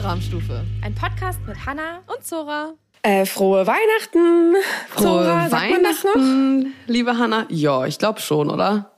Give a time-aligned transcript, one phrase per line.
[0.00, 0.64] Schulraumstufe.
[0.82, 2.72] Ein Podcast mit Hanna und Zora.
[3.02, 4.54] Äh, frohe Weihnachten.
[4.88, 6.70] Frohe Zora, sagt man das noch?
[6.86, 8.92] Liebe Hanna, ja, ich glaube schon, oder?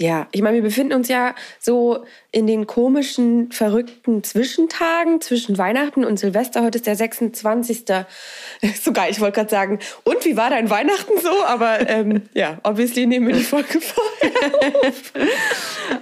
[0.00, 6.02] Ja, ich meine, wir befinden uns ja so in den komischen, verrückten Zwischentagen zwischen Weihnachten
[6.02, 6.62] und Silvester.
[6.62, 7.84] Heute ist der 26.
[8.82, 11.44] So geil, ich wollte gerade sagen, und wie war dein Weihnachten so?
[11.44, 15.12] Aber ähm, ja, obviously nehmen wir die Folge vorher auf.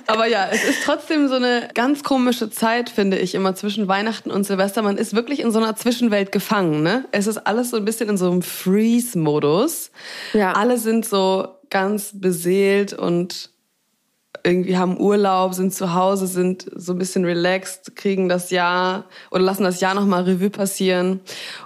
[0.07, 4.31] Aber ja, es ist trotzdem so eine ganz komische Zeit, finde ich, immer zwischen Weihnachten
[4.31, 4.83] und Silvester.
[4.83, 6.83] Man ist wirklich in so einer Zwischenwelt gefangen.
[6.83, 7.07] Ne?
[7.11, 9.91] Es ist alles so ein bisschen in so einem Freeze-Modus.
[10.33, 10.53] Ja.
[10.53, 13.51] Alle sind so ganz beseelt und
[14.45, 19.43] irgendwie haben Urlaub, sind zu Hause, sind so ein bisschen relaxed, kriegen das Jahr oder
[19.43, 21.21] lassen das Jahr nochmal Revue passieren.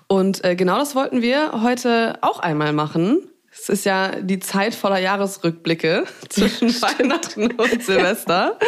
[0.06, 3.19] Und äh, genau das wollten wir heute auch einmal machen.
[3.52, 8.58] Es ist ja die Zeit voller Jahresrückblicke zwischen Weihnachten und Silvester.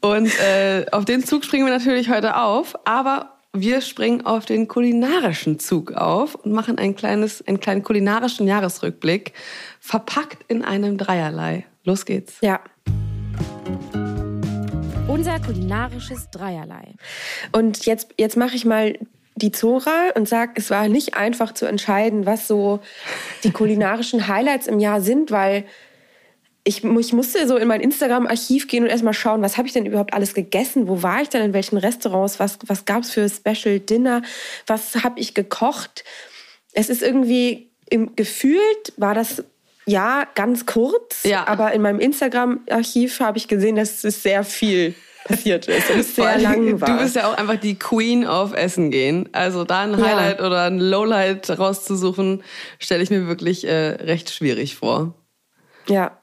[0.00, 4.68] Und äh, auf den Zug springen wir natürlich heute auf, aber wir springen auf den
[4.68, 9.32] kulinarischen Zug auf und machen ein kleines, einen kleinen kulinarischen Jahresrückblick,
[9.80, 11.66] verpackt in einem Dreierlei.
[11.84, 12.34] Los geht's.
[12.40, 12.60] Ja.
[15.06, 16.94] Unser kulinarisches Dreierlei.
[17.52, 18.98] Und jetzt, jetzt mache ich mal
[19.36, 22.80] die Zora und sage, es war nicht einfach zu entscheiden, was so
[23.42, 25.64] die kulinarischen Highlights im Jahr sind, weil
[26.64, 29.84] ich, ich musste so in mein Instagram-Archiv gehen und erstmal schauen, was habe ich denn
[29.84, 30.88] überhaupt alles gegessen?
[30.88, 31.42] Wo war ich denn?
[31.42, 32.40] In welchen Restaurants?
[32.40, 34.22] Was, was gab es für Special Dinner?
[34.66, 36.04] Was habe ich gekocht?
[36.72, 39.44] Es ist irgendwie im, gefühlt war das
[39.86, 41.24] ja, ganz kurz.
[41.24, 41.46] Ja.
[41.46, 46.14] Aber in meinem Instagram-Archiv habe ich gesehen, dass es sehr viel passiert ist und es
[46.14, 46.88] sehr lang war.
[46.88, 49.28] Du bist ja auch einfach die Queen of Essen gehen.
[49.32, 50.46] Also da ein Highlight ja.
[50.46, 52.42] oder ein Lowlight rauszusuchen,
[52.78, 55.14] stelle ich mir wirklich äh, recht schwierig vor.
[55.88, 56.18] Ja,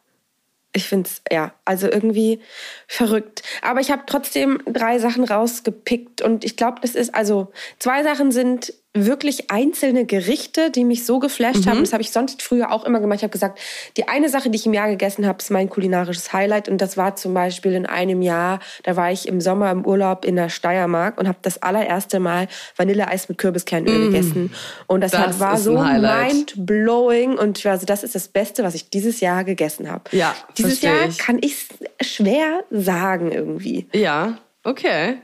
[0.73, 2.39] ich finde es, ja, also irgendwie
[2.87, 3.43] verrückt.
[3.61, 8.31] Aber ich habe trotzdem drei Sachen rausgepickt und ich glaube, das ist, also zwei Sachen
[8.31, 11.69] sind wirklich einzelne Gerichte, die mich so geflasht mhm.
[11.69, 11.79] haben.
[11.79, 13.19] Das habe ich sonst früher auch immer gemacht.
[13.19, 13.59] Ich habe gesagt,
[13.95, 16.67] die eine Sache, die ich im Jahr gegessen habe, ist mein kulinarisches Highlight.
[16.67, 20.25] Und das war zum Beispiel in einem Jahr, da war ich im Sommer im Urlaub
[20.25, 24.11] in der Steiermark und habe das allererste Mal Vanilleeis mit Kürbiskernöl mm.
[24.11, 24.53] gegessen.
[24.87, 27.37] Und das, das hat, war so mind-blowing.
[27.37, 30.03] Und ich war so, das ist das Beste, was ich dieses Jahr gegessen habe.
[30.11, 31.17] Ja, Dieses Jahr ich.
[31.17, 31.67] kann ich
[32.01, 33.87] schwer sagen irgendwie.
[33.93, 35.17] Ja, okay.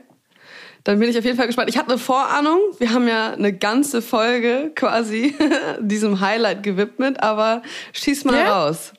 [0.88, 1.68] Dann bin ich auf jeden Fall gespannt.
[1.68, 2.58] Ich habe eine Vorahnung.
[2.78, 5.34] Wir haben ja eine ganze Folge quasi
[5.80, 7.60] diesem Highlight gewidmet, aber
[7.92, 8.64] schieß mal ja?
[8.64, 8.94] raus.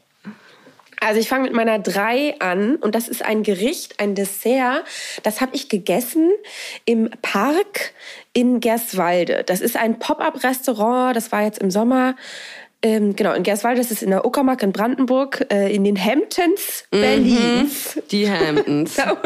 [0.99, 4.83] Also ich fange mit meiner 3 an und das ist ein Gericht, ein Dessert.
[5.23, 6.29] Das habe ich gegessen
[6.85, 7.93] im Park
[8.33, 9.43] in Gerswalde.
[9.43, 11.15] Das ist ein Pop-up-Restaurant.
[11.15, 12.15] Das war jetzt im Sommer.
[12.81, 16.85] Ähm, genau, in Gerswalde, das ist in der Uckermark in Brandenburg, äh, in den Hamptons
[16.91, 17.01] mhm.
[17.01, 17.99] Berlins.
[18.09, 18.95] Die Hamptons.
[18.95, 19.17] da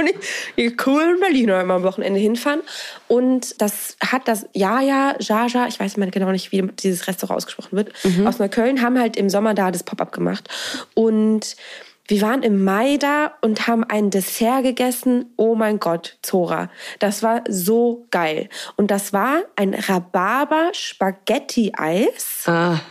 [0.58, 2.62] die coolen Berliner immer am Wochenende hinfahren.
[3.08, 7.78] Und das hat das Jaja, Jaja, ich weiß mal genau nicht, wie dieses Restaurant ausgesprochen
[7.78, 8.26] wird, mhm.
[8.26, 10.50] aus Neukölln, haben halt im Sommer da das Pop-up gemacht.
[10.96, 11.56] Und
[12.08, 15.34] wir waren im Mai da und haben ein Dessert gegessen.
[15.38, 16.70] Oh mein Gott, Zora.
[17.00, 18.50] Das war so geil.
[18.76, 22.44] Und das war ein Rhabarber-Spaghetti-Eis.
[22.46, 22.82] Aha.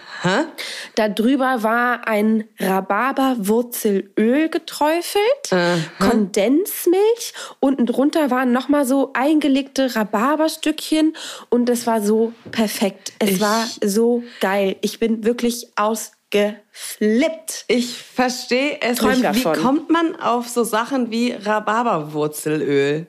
[0.95, 5.79] Da drüber war ein Rhabarberwurzelöl geträufelt, Aha.
[5.99, 7.35] Kondensmilch.
[7.61, 11.17] Unten drunter waren nochmal so eingelegte Rhabarberstückchen.
[11.49, 13.13] Und es war so perfekt.
[13.19, 14.77] Es ich war so geil.
[14.81, 17.65] Ich bin wirklich ausgeflippt.
[17.69, 19.25] Ich verstehe es Träum nicht.
[19.25, 19.57] Davon.
[19.57, 23.07] Wie kommt man auf so Sachen wie Rhabarberwurzelöl?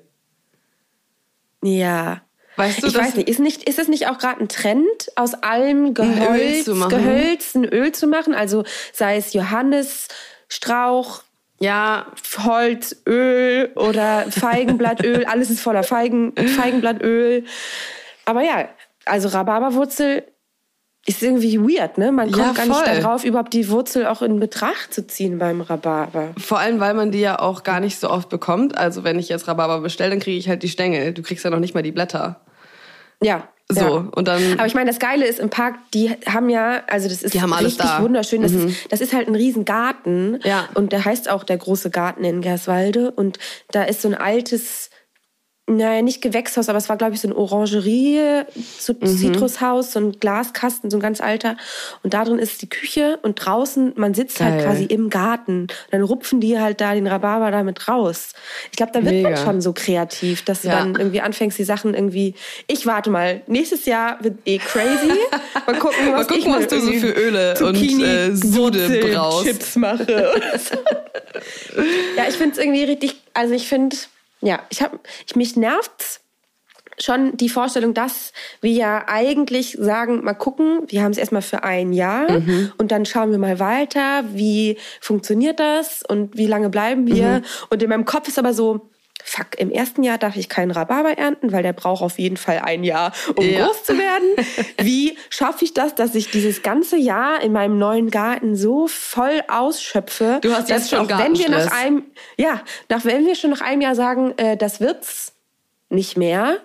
[1.63, 2.22] Ja.
[2.55, 5.33] Weißt du, ich weiß nicht, ist, nicht, ist es nicht auch gerade ein Trend, aus
[5.33, 8.35] allem Gehölz, Öl Gehölz ein Öl zu machen?
[8.35, 10.07] Also sei es Johannes,
[10.49, 11.23] Strauch,
[11.59, 12.07] ja,
[12.43, 17.45] Holz, Öl oder Feigenblattöl, alles ist voller Feigen, Feigenblattöl.
[18.25, 18.69] Aber ja,
[19.05, 20.23] also Rhabarberwurzel
[21.05, 22.11] ist irgendwie weird, ne?
[22.11, 25.59] Man kommt ja, gar nicht darauf, überhaupt die Wurzel auch in Betracht zu ziehen beim
[25.59, 26.29] Rhabarber.
[26.37, 28.77] Vor allem, weil man die ja auch gar nicht so oft bekommt.
[28.77, 31.13] Also wenn ich jetzt Rhabarber bestelle, dann kriege ich halt die Stängel.
[31.13, 32.39] Du kriegst ja noch nicht mal die Blätter.
[33.21, 33.49] Ja.
[33.69, 34.09] So, ja.
[34.15, 34.53] und dann.
[34.53, 37.41] Aber ich meine, das Geile ist im Park, die haben ja, also das ist die
[37.41, 38.01] haben richtig da.
[38.01, 38.41] wunderschön.
[38.41, 38.67] Das, mhm.
[38.67, 40.39] ist, das ist halt ein Riesengarten.
[40.43, 40.69] Ja.
[40.73, 43.11] Und der heißt auch der große Garten in Gerswalde.
[43.11, 43.39] Und
[43.71, 44.89] da ist so ein altes
[45.65, 48.43] naja, nicht Gewächshaus, aber es war, glaube ich, so ein Orangerie,
[48.79, 49.17] so ein mhm.
[49.17, 51.55] Zitrushaus, so ein Glaskasten, so ein ganz alter.
[52.03, 54.67] Und da drin ist die Küche und draußen, man sitzt halt Geil.
[54.67, 55.61] halt quasi im Garten.
[55.61, 58.33] Und dann rupfen die halt da den Rhabarber damit raus.
[58.71, 59.29] Ich glaube, da wird Mega.
[59.29, 60.79] man schon so kreativ, dass du ja.
[60.79, 62.35] dann irgendwie anfängst, die Sachen irgendwie.
[62.67, 65.13] Ich warte mal, nächstes Jahr wird eh crazy.
[65.65, 69.45] Mal gucken, was, mal gucken, was du so für Öle Zucchini, und äh, Sude brauchst.
[69.45, 70.05] Chips mache.
[72.17, 73.95] ja, ich finde es irgendwie richtig, also ich finde
[74.43, 76.21] ja, ich habe, ich, mich nervt's
[76.99, 81.63] schon die Vorstellung, dass wir ja eigentlich sagen, mal gucken, wir haben es erstmal für
[81.63, 82.71] ein Jahr mhm.
[82.77, 87.39] und dann schauen wir mal weiter, wie funktioniert das und wie lange bleiben wir.
[87.39, 87.45] Mhm.
[87.71, 88.89] Und in meinem Kopf ist aber so,
[89.23, 92.59] fuck, im ersten Jahr darf ich keinen Rhabarber ernten, weil der braucht auf jeden Fall
[92.59, 93.65] ein Jahr, um ja.
[93.65, 94.27] groß zu werden.
[94.81, 99.41] Wie schaffe ich das, dass ich dieses ganze Jahr in meinem neuen Garten so voll
[99.47, 100.39] ausschöpfe?
[100.41, 102.03] Du hast jetzt schon auch, wenn wir nach einem,
[102.37, 105.33] ja, nach, wenn wir schon nach einem Jahr sagen, äh, das wird's
[105.89, 106.57] nicht mehr,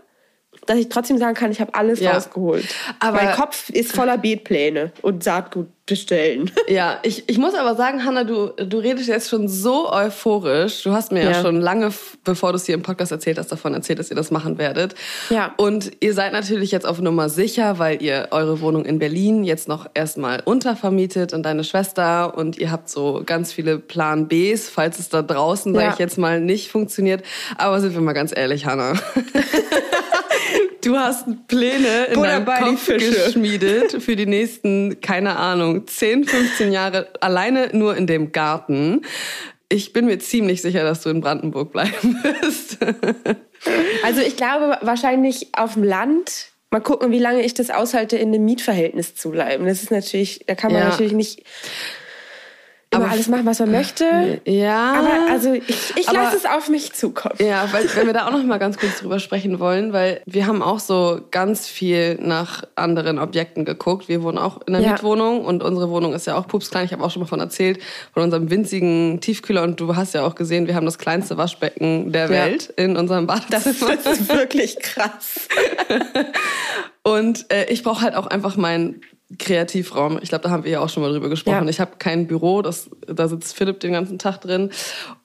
[0.67, 2.13] dass ich trotzdem sagen kann, ich habe alles ja.
[2.13, 2.67] rausgeholt.
[2.99, 6.51] Aber mein Kopf ist voller Beetpläne und Saatgut bestellen.
[6.69, 10.83] Ja, ich, ich muss aber sagen, Hanna, du, du redest jetzt schon so euphorisch.
[10.83, 11.91] Du hast mir ja, ja schon lange,
[12.25, 14.95] bevor du es hier im Podcast erzählt hast, davon erzählt, dass ihr das machen werdet.
[15.31, 15.55] Ja.
[15.57, 19.67] Und ihr seid natürlich jetzt auf Nummer sicher, weil ihr eure Wohnung in Berlin jetzt
[19.67, 24.99] noch erstmal untervermietet und deine Schwester und ihr habt so ganz viele Plan Bs, falls
[24.99, 25.81] es da draußen, ja.
[25.81, 27.25] sage ich jetzt mal, nicht funktioniert.
[27.57, 28.93] Aber sind wir mal ganz ehrlich, Hanna.
[30.83, 37.09] Du hast Pläne in deinem Kopf geschmiedet für die nächsten, keine Ahnung, 10, 15 Jahre
[37.21, 39.03] alleine nur in dem Garten.
[39.69, 42.79] Ich bin mir ziemlich sicher, dass du in Brandenburg bleiben wirst.
[44.05, 46.53] Also ich glaube wahrscheinlich auf dem Land.
[46.71, 49.67] Mal gucken, wie lange ich das aushalte, in einem Mietverhältnis zu bleiben.
[49.67, 50.89] Das ist natürlich, da kann man ja.
[50.91, 51.43] natürlich nicht
[52.91, 54.41] immer aber alles machen, was man möchte.
[54.47, 54.95] Ja.
[54.95, 57.37] Aber also ich, ich lasse es auf mich zukommen.
[57.39, 60.47] Ja, weil wenn wir da auch noch mal ganz kurz drüber sprechen wollen, weil wir
[60.47, 64.09] haben auch so ganz viel nach anderen Objekten geguckt.
[64.09, 64.93] Wir wohnen auch in einer ja.
[64.93, 66.87] Mietwohnung und unsere Wohnung ist ja auch pupsklein.
[66.87, 67.83] Ich habe auch schon mal von erzählt,
[68.15, 72.11] von unserem winzigen Tiefkühler und du hast ja auch gesehen, wir haben das kleinste Waschbecken
[72.13, 73.97] der Welt in unserem Badezimmer.
[74.03, 75.49] Das ist wirklich krass.
[77.03, 79.03] und äh, ich brauche halt auch einfach mein
[79.39, 80.19] Kreativraum.
[80.23, 81.65] Ich glaube, da haben wir ja auch schon mal drüber gesprochen.
[81.65, 81.71] Ja.
[81.71, 84.71] Ich habe kein Büro, das, da sitzt Philipp den ganzen Tag drin.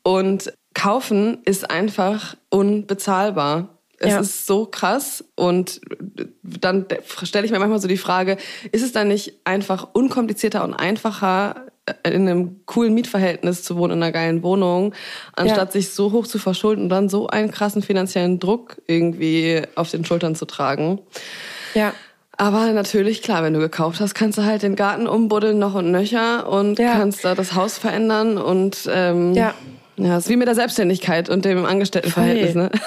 [0.04, 3.70] Und kaufen ist einfach unbezahlbar.
[4.00, 4.20] Es ja.
[4.20, 5.80] ist so krass und
[6.44, 6.86] dann
[7.24, 8.38] stelle ich mir manchmal so die Frage,
[8.74, 11.68] ist es dann nicht einfach unkomplizierter und einfacher,
[12.04, 14.94] in einem coolen Mietverhältnis zu wohnen, in einer geilen Wohnung,
[15.34, 15.72] anstatt ja.
[15.72, 20.06] sich so hoch zu verschulden und dann so einen krassen finanziellen Druck irgendwie auf den
[20.06, 21.02] Schultern zu tragen?
[21.74, 21.94] Ja.
[22.38, 25.92] Aber natürlich, klar, wenn du gekauft hast, kannst du halt den Garten umbuddeln noch und
[25.92, 26.94] nöcher und ja.
[26.94, 29.54] kannst da das Haus verändern und ähm, ja.
[29.98, 32.72] ja, ist wie mit der Selbstständigkeit und dem Angestelltenverhältnis, ne?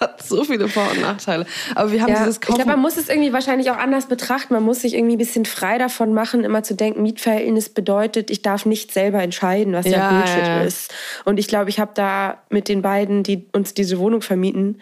[0.00, 1.44] Hat so viele Vor- und Nachteile.
[1.74, 2.52] Aber wir haben ja, dieses Kaufen.
[2.52, 4.54] Ich glaube, man muss es irgendwie wahrscheinlich auch anders betrachten.
[4.54, 8.42] Man muss sich irgendwie ein bisschen frei davon machen, immer zu denken, Mietverhältnis bedeutet, ich
[8.42, 10.94] darf nicht selber entscheiden, was ja, ja Bullshit ist.
[11.24, 14.80] Und ich glaube, ich habe da mit den beiden, die uns diese Wohnung vermieten,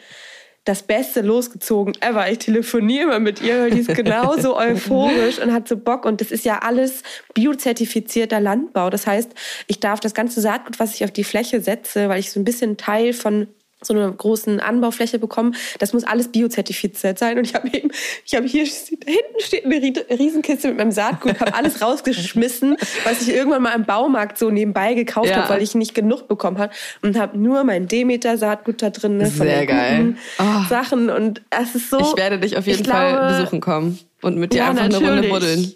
[0.66, 2.30] das Beste losgezogen ever.
[2.30, 6.04] Ich telefoniere immer mit ihr, weil die ist genauso euphorisch und hat so Bock.
[6.04, 7.04] Und das ist ja alles
[7.34, 8.90] biozertifizierter Landbau.
[8.90, 9.32] Das heißt,
[9.68, 12.44] ich darf das ganze Saatgut, was ich auf die Fläche setze, weil ich so ein
[12.44, 13.46] bisschen Teil von
[13.86, 15.54] so einer großen Anbaufläche bekommen.
[15.78, 17.38] Das muss alles biozertifiziert sein.
[17.38, 17.90] Und ich habe eben,
[18.24, 19.80] ich habe hier, hinten steht eine
[20.18, 24.94] Riesenkiste mit meinem Saatgut, habe alles rausgeschmissen, was ich irgendwann mal im Baumarkt so nebenbei
[24.94, 25.36] gekauft ja.
[25.36, 26.72] habe, weil ich nicht genug bekommen habe.
[27.02, 30.16] Und habe nur mein Demeter-Saatgut da drin, ne, von Sehr geil.
[30.38, 30.68] Oh.
[30.68, 31.10] Sachen.
[31.10, 31.98] Und es ist so.
[31.98, 35.06] Ich werde dich auf jeden Fall glaube, besuchen kommen und mit dir ja, einfach natürlich.
[35.06, 35.72] eine Runde buddeln.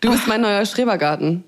[0.00, 1.44] Du bist mein neuer Schrebergarten.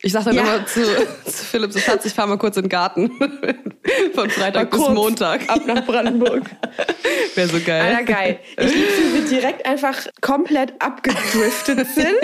[0.00, 0.42] Ich sag dann ja.
[0.42, 0.80] immer zu,
[1.24, 3.10] zu Philipp, so Schatz, ich fahr mal kurz in den Garten.
[4.14, 5.48] Von Freitag bis Montag.
[5.48, 6.44] Ab nach Brandenburg.
[7.34, 7.96] Wäre so geil.
[7.96, 8.40] Alter, geil.
[8.58, 12.16] Ich liebe, wie wir direkt einfach komplett abgedriftet sind.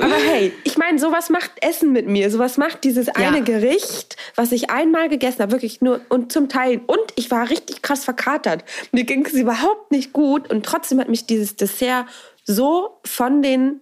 [0.00, 2.30] Aber hey, ich meine, sowas macht Essen mit mir.
[2.30, 3.14] Sowas macht dieses ja.
[3.16, 6.80] eine Gericht, was ich einmal gegessen habe, wirklich nur und zum Teil.
[6.86, 8.64] Und ich war richtig krass verkatert.
[8.92, 12.06] Mir ging es überhaupt nicht gut und trotzdem hat mich dieses Dessert
[12.44, 13.80] so von den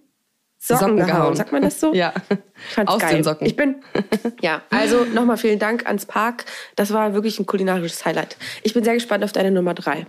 [0.63, 1.11] Socken, Socken gehauen.
[1.11, 1.35] gehauen.
[1.35, 1.91] Sagt man das so?
[2.01, 2.13] Ja.
[2.85, 3.15] Aus geil.
[3.15, 3.47] den Socken.
[3.47, 3.77] Ich bin,
[4.41, 4.61] ja.
[4.69, 6.45] Also nochmal vielen Dank ans Park.
[6.75, 8.37] Das war wirklich ein kulinarisches Highlight.
[8.61, 10.05] Ich bin sehr gespannt auf deine Nummer drei.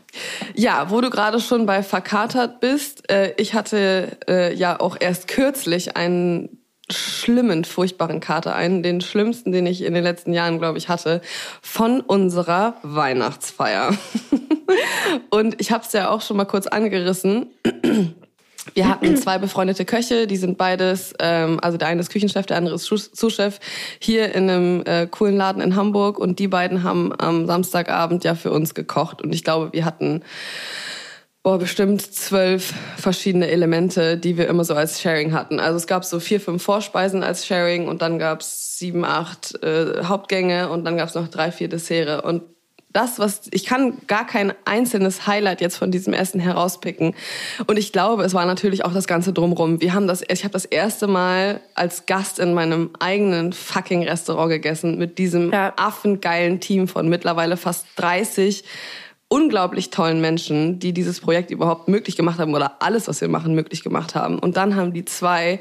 [0.55, 3.11] Ja, wo du gerade schon bei verkatert bist.
[3.11, 9.53] Äh, ich hatte äh, ja auch erst kürzlich einen schlimmen, furchtbaren Kater ein, den schlimmsten,
[9.53, 11.23] den ich in den letzten Jahren, glaube ich, hatte,
[11.63, 13.97] von unserer Weihnachtsfeier.
[15.31, 17.51] Und ich habe es ja auch schon mal kurz angerissen.
[18.75, 22.57] Wir hatten zwei befreundete Köche, die sind beides, ähm, also der eine ist Küchenchef, der
[22.57, 23.59] andere ist Zuschef,
[23.99, 28.35] hier in einem äh, coolen Laden in Hamburg und die beiden haben am Samstagabend ja
[28.35, 30.23] für uns gekocht und ich glaube, wir hatten
[31.43, 35.59] boah, bestimmt zwölf verschiedene Elemente, die wir immer so als Sharing hatten.
[35.59, 39.61] Also es gab so vier, fünf Vorspeisen als Sharing und dann gab es sieben, acht
[39.63, 42.43] äh, Hauptgänge und dann gab es noch drei, vier Dessert und
[42.93, 47.15] das, was ich kann gar kein einzelnes Highlight jetzt von diesem Essen herauspicken.
[47.67, 49.81] Und ich glaube, es war natürlich auch das ganze drumrum.
[49.81, 54.51] Wir haben das, ich habe das erste Mal als Gast in meinem eigenen fucking Restaurant
[54.51, 55.73] gegessen mit diesem ja.
[55.77, 58.65] affengeilen Team von mittlerweile fast 30
[59.29, 63.55] unglaublich tollen Menschen, die dieses Projekt überhaupt möglich gemacht haben oder alles, was wir machen,
[63.55, 64.39] möglich gemacht haben.
[64.39, 65.59] Und dann haben die zwei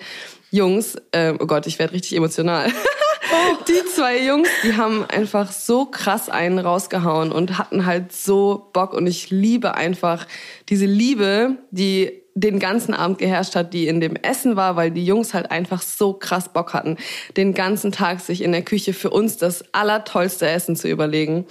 [0.51, 2.69] Jungs, äh, oh Gott, ich werde richtig emotional.
[3.67, 8.93] die zwei Jungs, die haben einfach so krass einen rausgehauen und hatten halt so Bock.
[8.93, 10.27] Und ich liebe einfach
[10.69, 15.05] diese Liebe, die den ganzen Abend geherrscht hat, die in dem Essen war, weil die
[15.05, 16.97] Jungs halt einfach so krass Bock hatten,
[17.35, 21.45] den ganzen Tag sich in der Küche für uns das allertollste Essen zu überlegen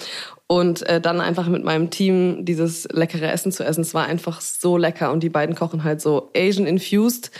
[0.46, 3.82] und äh, dann einfach mit meinem Team dieses leckere Essen zu essen.
[3.82, 7.30] Es war einfach so lecker und die beiden kochen halt so Asian infused.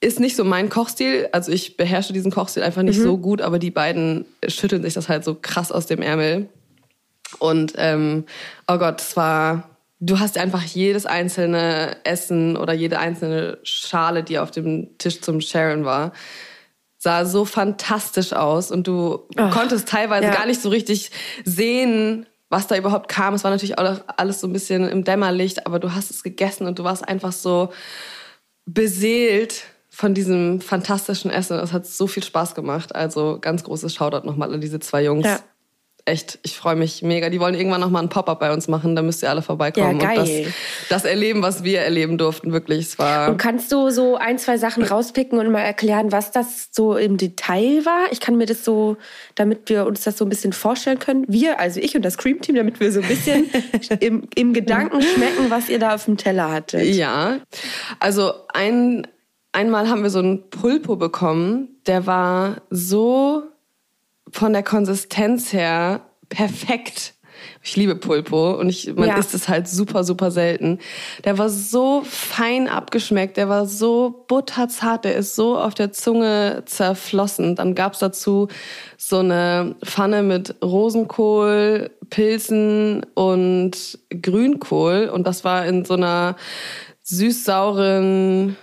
[0.00, 3.02] Ist nicht so mein Kochstil, also ich beherrsche diesen Kochstil einfach nicht mhm.
[3.02, 6.48] so gut, aber die beiden schütteln sich das halt so krass aus dem Ärmel.
[7.38, 8.24] Und ähm,
[8.68, 9.68] oh Gott, es war
[10.00, 15.40] du hast einfach jedes einzelne Essen oder jede einzelne Schale, die auf dem Tisch zum
[15.40, 16.12] Sharen war,
[16.98, 20.34] sah so fantastisch aus und du oh, konntest teilweise ja.
[20.34, 21.10] gar nicht so richtig
[21.44, 23.34] sehen, was da überhaupt kam.
[23.34, 26.66] Es war natürlich auch alles so ein bisschen im Dämmerlicht, aber du hast es gegessen
[26.66, 27.72] und du warst einfach so
[28.66, 29.64] beseelt
[29.98, 31.58] von diesem fantastischen Essen.
[31.58, 32.94] Es hat so viel Spaß gemacht.
[32.94, 35.26] Also ganz großes Shoutout nochmal an diese zwei Jungs.
[35.26, 35.40] Ja
[36.08, 37.28] echt, ich freue mich mega.
[37.28, 40.00] Die wollen irgendwann noch mal ein Pop-up bei uns machen, da müsst ihr alle vorbeikommen
[40.00, 40.30] ja, und das,
[40.88, 42.86] das erleben, was wir erleben durften, wirklich.
[42.86, 46.68] Es war und kannst du so ein, zwei Sachen rauspicken und mal erklären, was das
[46.72, 48.10] so im Detail war?
[48.10, 48.96] Ich kann mir das so,
[49.34, 51.24] damit wir uns das so ein bisschen vorstellen können.
[51.28, 53.50] Wir, also ich und das Cream Team, damit wir so ein bisschen
[54.00, 56.84] im, im Gedanken schmecken, was ihr da auf dem Teller hattet.
[56.86, 57.38] Ja,
[58.00, 59.06] also ein
[59.52, 63.44] einmal haben wir so einen Pulpo bekommen, der war so
[64.30, 67.14] von der Konsistenz her perfekt.
[67.62, 69.16] Ich liebe Pulpo und ich, man ja.
[69.16, 70.78] isst es halt super, super selten.
[71.24, 76.62] Der war so fein abgeschmeckt, der war so butterzart, der ist so auf der Zunge
[76.66, 77.54] zerflossen.
[77.54, 78.48] Dann gab's dazu
[78.96, 86.36] so eine Pfanne mit Rosenkohl, Pilzen und Grünkohl und das war in so einer
[87.02, 88.56] süß-sauren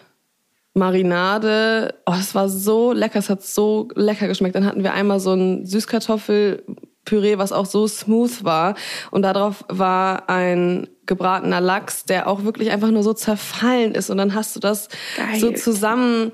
[0.76, 1.96] Marinade.
[2.06, 4.56] Oh, es war so lecker, es hat so lecker geschmeckt.
[4.56, 8.76] Dann hatten wir einmal so ein Süßkartoffelpüree, was auch so smooth war.
[9.10, 14.10] Und darauf war ein gebratener Lachs, der auch wirklich einfach nur so zerfallen ist.
[14.10, 15.40] Und dann hast du das Geil.
[15.40, 16.34] so zusammen,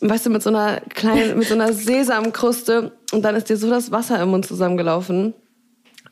[0.00, 2.92] weißt du, mit so einer kleinen, mit so einer Sesamkruste.
[3.12, 5.34] Und dann ist dir so das Wasser im Mund zusammengelaufen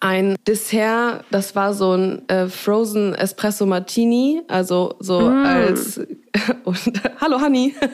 [0.00, 5.44] ein Dessert, das war so ein äh, Frozen Espresso Martini, also so mm.
[5.44, 6.00] als
[6.64, 7.74] und, Hallo Honey.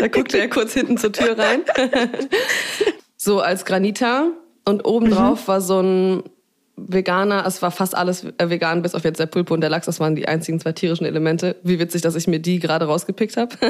[0.00, 1.62] da guckte er kurz hinten zur Tür rein.
[3.16, 4.30] so als Granita
[4.64, 5.48] und obendrauf mhm.
[5.48, 6.22] war so ein
[6.86, 9.86] Veganer, es war fast alles äh, vegan, bis auf jetzt der Pulpo und der Lachs,
[9.86, 11.56] das waren die einzigen zwei tierischen Elemente.
[11.62, 13.54] Wie witzig, dass ich mir die gerade rausgepickt habe.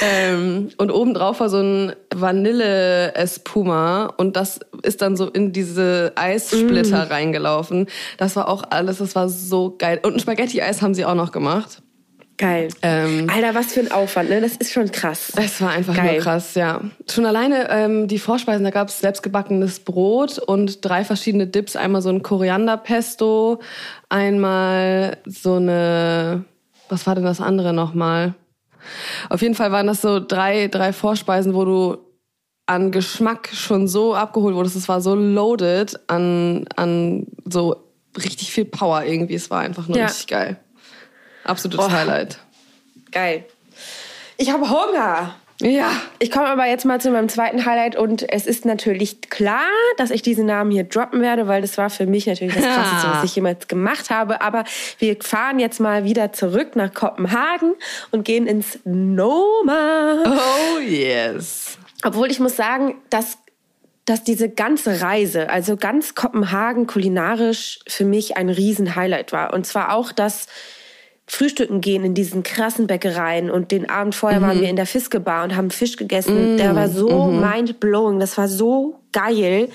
[0.00, 7.06] ähm, und obendrauf war so ein Vanille-Espuma und das ist dann so in diese Eissplitter
[7.06, 7.08] mm.
[7.08, 7.86] reingelaufen.
[8.18, 10.00] Das war auch alles, das war so geil.
[10.02, 11.82] Und ein Spaghetti-Eis haben sie auch noch gemacht.
[12.38, 12.68] Geil.
[12.82, 14.40] Ähm, Alter, was für ein Aufwand, ne?
[14.40, 15.32] Das ist schon krass.
[15.36, 16.14] Es war einfach Geil.
[16.14, 16.82] nur krass, ja.
[17.10, 21.76] Schon alleine ähm, die Vorspeisen, da gab es selbstgebackenes Brot und drei verschiedene Dips.
[21.76, 23.60] Einmal so ein Korianderpesto,
[24.10, 26.44] einmal so eine,
[26.88, 28.34] was war denn das andere nochmal?
[29.30, 31.98] Auf jeden Fall waren das so drei, drei Vorspeisen, wo du
[32.66, 34.76] an Geschmack schon so abgeholt wurdest.
[34.76, 37.76] Es war so loaded an, an so
[38.16, 39.34] richtig viel Power irgendwie.
[39.34, 40.06] Es war einfach nur ja.
[40.06, 40.58] richtig geil.
[41.46, 42.38] Absolutes oh, Highlight.
[43.12, 43.44] Geil.
[44.36, 45.34] Ich habe Hunger.
[45.60, 45.90] Ja.
[46.18, 50.10] Ich komme aber jetzt mal zu meinem zweiten Highlight und es ist natürlich klar, dass
[50.10, 53.24] ich diesen Namen hier droppen werde, weil das war für mich natürlich das Krasseste, was
[53.24, 54.42] ich jemals gemacht habe.
[54.42, 54.64] Aber
[54.98, 57.74] wir fahren jetzt mal wieder zurück nach Kopenhagen
[58.10, 60.24] und gehen ins Noma.
[60.26, 61.78] Oh yes.
[62.04, 63.38] Obwohl ich muss sagen, dass
[64.04, 69.52] dass diese ganze Reise, also ganz Kopenhagen kulinarisch für mich ein Riesen-Highlight war.
[69.52, 70.46] Und zwar auch das
[71.26, 74.44] frühstücken gehen in diesen krassen Bäckereien und den Abend vorher mhm.
[74.44, 76.52] waren wir in der Fiskebar und haben Fisch gegessen.
[76.52, 76.56] Mhm.
[76.56, 77.40] Der war so mhm.
[77.40, 79.68] mind-blowing, das war so geil.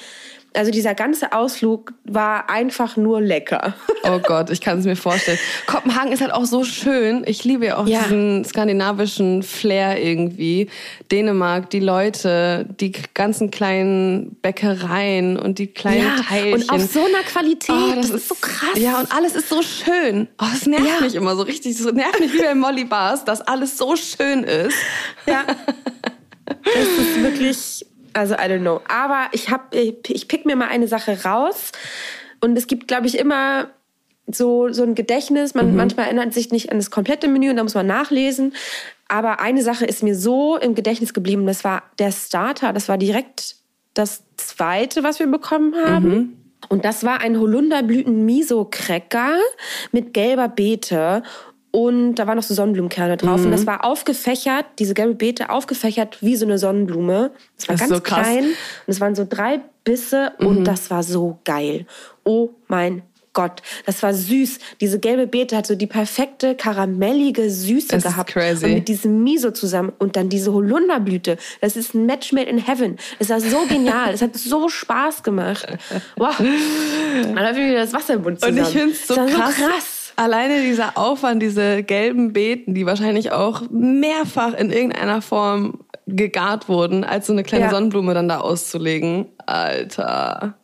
[0.54, 3.74] Also dieser ganze Ausflug war einfach nur lecker.
[4.04, 5.38] Oh Gott, ich kann es mir vorstellen.
[5.68, 7.24] Kopenhagen ist halt auch so schön.
[7.28, 8.02] Ich liebe ja auch ja.
[8.02, 10.70] diesen skandinavischen Flair irgendwie.
[11.12, 16.64] Dänemark, die Leute, die ganzen kleinen Bäckereien und die kleinen ja, Teilchen.
[16.64, 17.76] Und auf so einer Qualität.
[17.76, 18.80] Oh, das, das ist so krass.
[18.80, 20.28] Ja, und alles ist so schön.
[20.42, 21.02] Oh, das nervt ja.
[21.02, 21.78] mich immer so richtig.
[21.78, 24.76] Das nervt mich wie bei Molly Bars, dass alles so schön ist.
[25.28, 25.44] Ja.
[26.64, 28.82] Das ist wirklich also I don't know.
[28.88, 31.72] Aber ich hab, ich pick mir mal eine Sache raus.
[32.42, 33.70] Und es gibt, glaube ich, immer
[34.28, 35.54] so, so ein Gedächtnis.
[35.54, 35.78] Man, mhm.
[35.78, 38.54] Manchmal erinnert sich nicht an das komplette Menü und da muss man nachlesen.
[39.08, 41.46] Aber eine Sache ist mir so im Gedächtnis geblieben.
[41.46, 42.74] Das war der Starter.
[42.74, 43.56] Das war direkt
[43.94, 46.10] das zweite, was wir bekommen haben.
[46.10, 46.38] Mhm.
[46.70, 49.38] Und das war ein Holunderblüten-Miso-Cracker
[49.92, 51.24] mit gelber Beete.
[51.72, 53.40] Und da waren noch so Sonnenblumenkerne drauf.
[53.40, 53.46] Mhm.
[53.46, 57.32] Und das war aufgefächert, diese gelbe Beete aufgefächert wie so eine Sonnenblume.
[57.58, 58.44] Das war das ganz so klein.
[58.44, 58.56] Und
[58.88, 60.48] es waren so drei Bisse mhm.
[60.48, 61.86] und das war so geil.
[62.24, 64.60] Oh mein Gott, das war süß.
[64.82, 68.30] Diese gelbe Beete hat so die perfekte karamellige Süße das gehabt.
[68.30, 68.66] Ist crazy.
[68.66, 71.38] Und mit diesem Miso zusammen und dann diese Holunderblüte.
[71.62, 72.98] Das ist ein Match made in heaven.
[73.20, 74.14] Es war so genial.
[74.14, 75.66] es hat so Spaß gemacht.
[76.18, 76.36] Wow.
[76.38, 78.60] Dann habe ich wieder das Wasser im Mund zusammen.
[78.60, 79.30] Und ich finde es so, krass.
[79.30, 79.91] so krass.
[80.22, 87.04] Alleine dieser Aufwand, diese gelben Beeten, die wahrscheinlich auch mehrfach in irgendeiner Form gegart wurden,
[87.04, 87.72] als so eine kleine ja.
[87.72, 89.30] Sonnenblume dann da auszulegen.
[89.48, 90.60] Alter.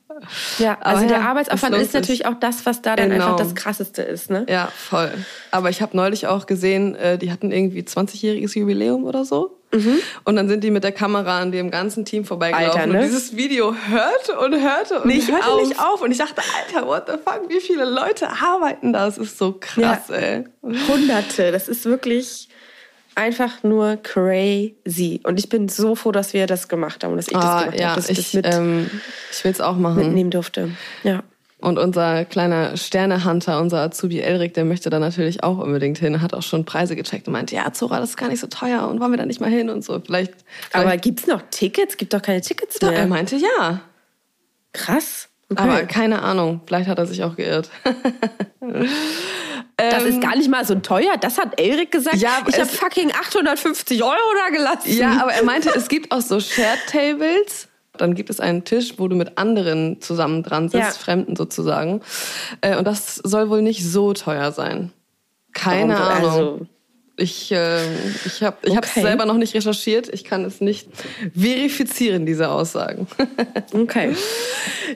[0.57, 3.55] Ja, also Aber der ja, Arbeitsaufwand ist natürlich auch das, was da dann einfach das
[3.55, 4.29] Krasseste ist.
[4.29, 4.45] Ne?
[4.49, 5.11] Ja, voll.
[5.51, 9.57] Aber ich habe neulich auch gesehen, äh, die hatten irgendwie 20-jähriges Jubiläum oder so.
[9.73, 9.99] Mhm.
[10.23, 12.79] Und dann sind die mit der Kamera an dem ganzen Team vorbeigelaufen.
[12.79, 12.99] Alter, ne?
[12.99, 15.61] Und dieses Video hörte und hörte und nicht hörte auf.
[15.61, 16.01] nicht auf.
[16.01, 19.05] Und ich dachte, Alter, what the fuck, wie viele Leute arbeiten da?
[19.05, 20.15] Das ist so krass, ja.
[20.15, 20.43] ey.
[20.63, 21.51] Hunderte.
[21.51, 22.47] Das ist wirklich
[23.17, 25.19] einfach nur crazy.
[25.23, 27.79] Und ich bin so froh, dass wir das gemacht haben, dass ich das ah, gemacht
[27.79, 28.89] ja, habe, dass ich, ich das mit ähm,
[29.31, 29.97] ich will es auch machen.
[29.97, 30.71] mitnehmen durfte.
[31.03, 31.23] Ja.
[31.59, 36.35] Und unser kleiner Sternehunter, unser Azubi Elric, der möchte da natürlich auch unbedingt hin, hat
[36.35, 38.99] auch schon Preise gecheckt und meint, ja, Zora, das ist gar nicht so teuer und
[38.99, 39.99] wollen wir da nicht mal hin und so.
[39.99, 40.33] Vielleicht.
[40.69, 41.97] vielleicht Aber gibt's noch Tickets?
[41.97, 42.93] Gibt doch keine Tickets mehr.
[42.93, 43.81] er meinte ja.
[44.71, 45.29] Krass.
[45.49, 45.63] Okay.
[45.63, 47.71] Aber keine Ahnung, vielleicht hat er sich auch geirrt.
[49.77, 51.17] Das ist ähm, gar nicht mal so teuer.
[51.19, 52.17] Das hat Erik gesagt.
[52.17, 54.97] Ja, ich habe fucking 850 Euro da gelassen.
[54.97, 57.67] Ja, aber er meinte, es gibt auch so Shared Tables.
[57.95, 60.91] Dann gibt es einen Tisch, wo du mit anderen zusammen dran sitzt, ja.
[60.91, 62.01] Fremden sozusagen.
[62.61, 64.91] Äh, und das soll wohl nicht so teuer sein.
[65.53, 66.29] Keine Ahnung.
[66.29, 66.67] Also
[67.17, 67.79] ich, äh,
[68.25, 69.01] ich habe ich okay.
[69.01, 70.07] selber noch nicht recherchiert.
[70.13, 70.87] Ich kann es nicht
[71.35, 73.07] verifizieren, diese Aussagen.
[73.73, 74.15] okay.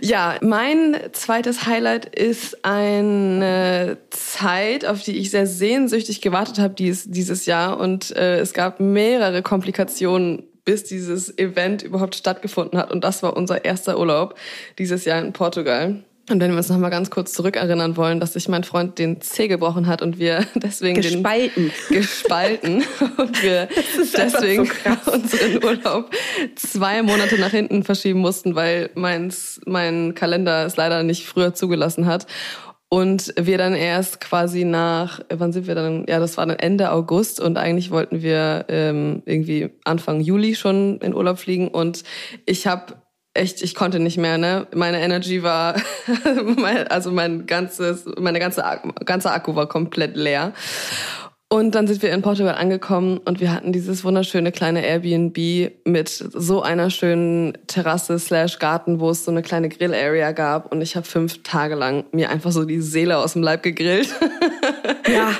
[0.01, 7.09] Ja, mein zweites Highlight ist eine Zeit, auf die ich sehr sehnsüchtig gewartet habe dies,
[7.09, 7.79] dieses Jahr.
[7.79, 12.91] Und äh, es gab mehrere Komplikationen bis dieses Event überhaupt stattgefunden hat.
[12.91, 14.35] Und das war unser erster Urlaub
[14.77, 16.03] dieses Jahr in Portugal.
[16.31, 19.19] Und wenn wir uns noch mal ganz kurz zurückerinnern wollen, dass sich mein Freund den
[19.21, 22.83] Zeh gebrochen hat und wir deswegen gespalten, den, gespalten
[23.17, 23.67] und wir
[24.17, 24.71] deswegen
[25.05, 26.09] so unseren Urlaub
[26.55, 29.33] zwei Monate nach hinten verschieben mussten, weil mein,
[29.65, 32.27] mein Kalender es leider nicht früher zugelassen hat.
[32.93, 36.05] Und wir dann erst quasi nach, wann sind wir dann?
[36.09, 40.97] Ja, das war dann Ende August und eigentlich wollten wir ähm, irgendwie Anfang Juli schon
[40.97, 41.69] in Urlaub fliegen.
[41.69, 42.03] Und
[42.45, 43.00] ich habe
[43.33, 44.67] echt, ich konnte nicht mehr, ne?
[44.73, 45.75] Meine Energy war,
[46.89, 48.63] also mein ganzes, meine ganze,
[49.05, 50.53] ganze Akku war komplett leer.
[51.53, 56.07] Und dann sind wir in Portugal angekommen und wir hatten dieses wunderschöne kleine Airbnb mit
[56.07, 60.71] so einer schönen Terrasse slash Garten, wo es so eine kleine Grill-Area gab.
[60.71, 64.07] Und ich habe fünf Tage lang mir einfach so die Seele aus dem Leib gegrillt.
[65.11, 65.33] Ja,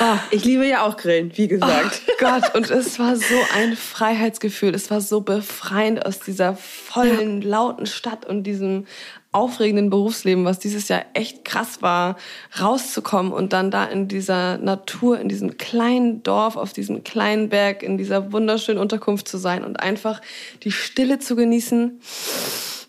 [0.00, 2.02] oh, ich liebe ja auch Grillen, wie gesagt.
[2.08, 4.74] Oh Gott, und es war so ein Freiheitsgefühl.
[4.74, 8.86] Es war so befreiend aus dieser vollen, lauten Stadt und diesem
[9.32, 12.16] aufregenden Berufsleben, was dieses Jahr echt krass war,
[12.60, 17.82] rauszukommen und dann da in dieser Natur, in diesem kleinen Dorf, auf diesem kleinen Berg,
[17.82, 20.20] in dieser wunderschönen Unterkunft zu sein und einfach
[20.62, 22.00] die Stille zu genießen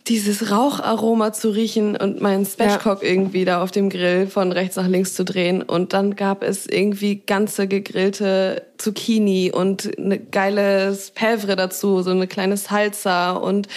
[0.07, 3.09] dieses Raucharoma zu riechen und meinen Spatchcock ja.
[3.09, 5.61] irgendwie da auf dem Grill von rechts nach links zu drehen.
[5.61, 12.27] Und dann gab es irgendwie ganze gegrillte Zucchini und eine geile Pevre dazu, so eine
[12.27, 13.31] kleine Salsa.
[13.31, 13.69] Und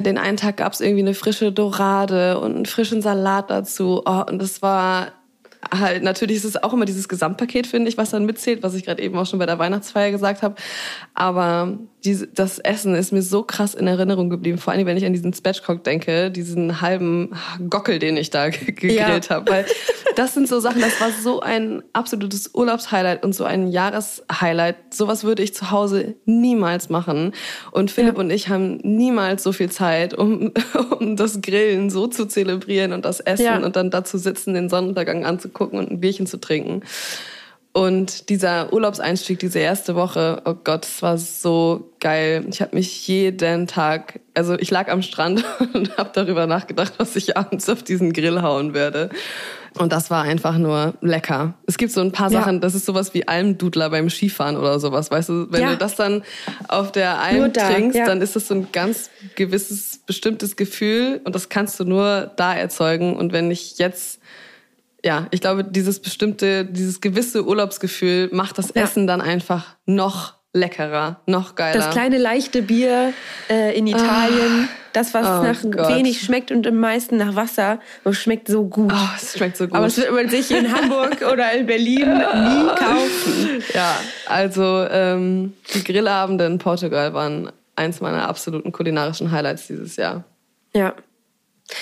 [0.00, 4.02] den einen Tag gab es irgendwie eine frische Dorade und einen frischen Salat dazu.
[4.04, 5.12] Oh, und das war
[5.72, 8.84] halt, natürlich ist es auch immer dieses Gesamtpaket, finde ich, was dann mitzählt, was ich
[8.84, 10.54] gerade eben auch schon bei der Weihnachtsfeier gesagt habe.
[11.14, 15.04] Aber diese, das Essen ist mir so krass in Erinnerung geblieben, vor allem wenn ich
[15.04, 17.32] an diesen Spatchcock denke, diesen halben
[17.68, 18.96] Gockel, den ich da gegrillt
[19.28, 19.30] ja.
[19.30, 19.50] habe.
[19.50, 19.66] Weil
[20.16, 24.94] das sind so Sachen, das war so ein absolutes Urlaubshighlight und so ein Jahreshighlight.
[24.94, 27.32] Sowas würde ich zu Hause niemals machen.
[27.72, 28.20] Und Philipp ja.
[28.20, 30.52] und ich haben niemals so viel Zeit, um,
[30.98, 33.58] um das Grillen so zu zelebrieren und das Essen ja.
[33.58, 36.82] und dann da zu sitzen, den Sonnenuntergang anzugucken und ein Bierchen zu trinken.
[37.78, 42.44] Und dieser Urlaubseinstieg, diese erste Woche, oh Gott, es war so geil.
[42.50, 47.14] Ich habe mich jeden Tag, also ich lag am Strand und habe darüber nachgedacht, was
[47.14, 49.10] ich abends auf diesen Grill hauen werde.
[49.76, 51.54] Und das war einfach nur lecker.
[51.66, 52.60] Es gibt so ein paar Sachen, ja.
[52.60, 55.46] das ist sowas wie Almdudler beim Skifahren oder sowas, weißt du?
[55.50, 55.70] Wenn ja.
[55.70, 56.24] du das dann
[56.66, 58.06] auf der Alm da, trinkst, ja.
[58.06, 62.54] dann ist das so ein ganz gewisses, bestimmtes Gefühl und das kannst du nur da
[62.54, 63.16] erzeugen.
[63.16, 64.17] Und wenn ich jetzt
[65.04, 68.82] ja, ich glaube, dieses bestimmte, dieses gewisse Urlaubsgefühl macht das ja.
[68.82, 71.78] Essen dann einfach noch leckerer, noch geiler.
[71.78, 73.12] Das kleine leichte Bier
[73.50, 74.68] äh, in Italien, Ah.
[74.94, 75.94] das, was Oh nach Gott.
[75.94, 78.90] wenig schmeckt und am meisten nach Wasser, und schmeckt so gut.
[78.92, 79.74] Oh, es schmeckt so gut.
[79.76, 83.62] Aber es wird man sich in Hamburg oder in Berlin nie kaufen.
[83.74, 83.94] ja,
[84.26, 90.24] also ähm, die Grillabende in Portugal waren eins meiner absoluten kulinarischen Highlights dieses Jahr.
[90.74, 90.94] Ja.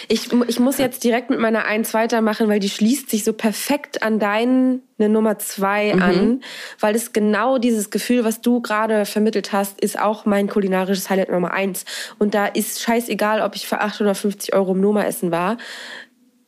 [0.08, 4.02] Ich, ich muss jetzt direkt mit meiner 1 weitermachen, weil die schließt sich so perfekt
[4.02, 6.02] an deine Nummer 2 Mhm.
[6.02, 6.40] an,
[6.80, 11.30] weil es genau dieses Gefühl, was du gerade vermittelt hast, ist auch mein kulinarisches Highlight
[11.30, 11.84] Nummer 1.
[12.18, 15.56] Und da ist scheißegal, ob ich für 850 Euro im Noma essen war.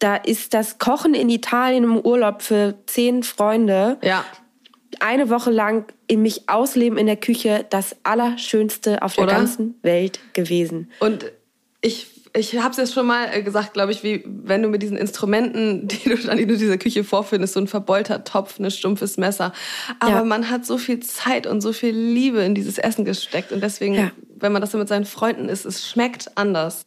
[0.01, 4.25] Da ist das Kochen in Italien im Urlaub für zehn Freunde Ja,
[5.01, 9.33] eine Woche lang in mich ausleben in der Küche das Allerschönste auf der Oder?
[9.35, 10.91] ganzen Welt gewesen.
[10.99, 11.31] und
[11.81, 14.83] ich, ich habe es jetzt schon mal äh, gesagt, glaube ich, wie wenn du mit
[14.83, 18.59] diesen Instrumenten, die du, an die du in dieser Küche vorfindest, so ein verbeulter Topf,
[18.59, 19.53] ein stumpfes Messer.
[20.01, 20.25] Aber Ja.
[20.25, 23.53] man hat so viel Zeit und so viel Liebe in dieses Essen gesteckt.
[23.53, 24.11] Und deswegen, Ja.
[24.37, 26.83] wenn man das so mit seinen Freunden isst, es schmeckt anders.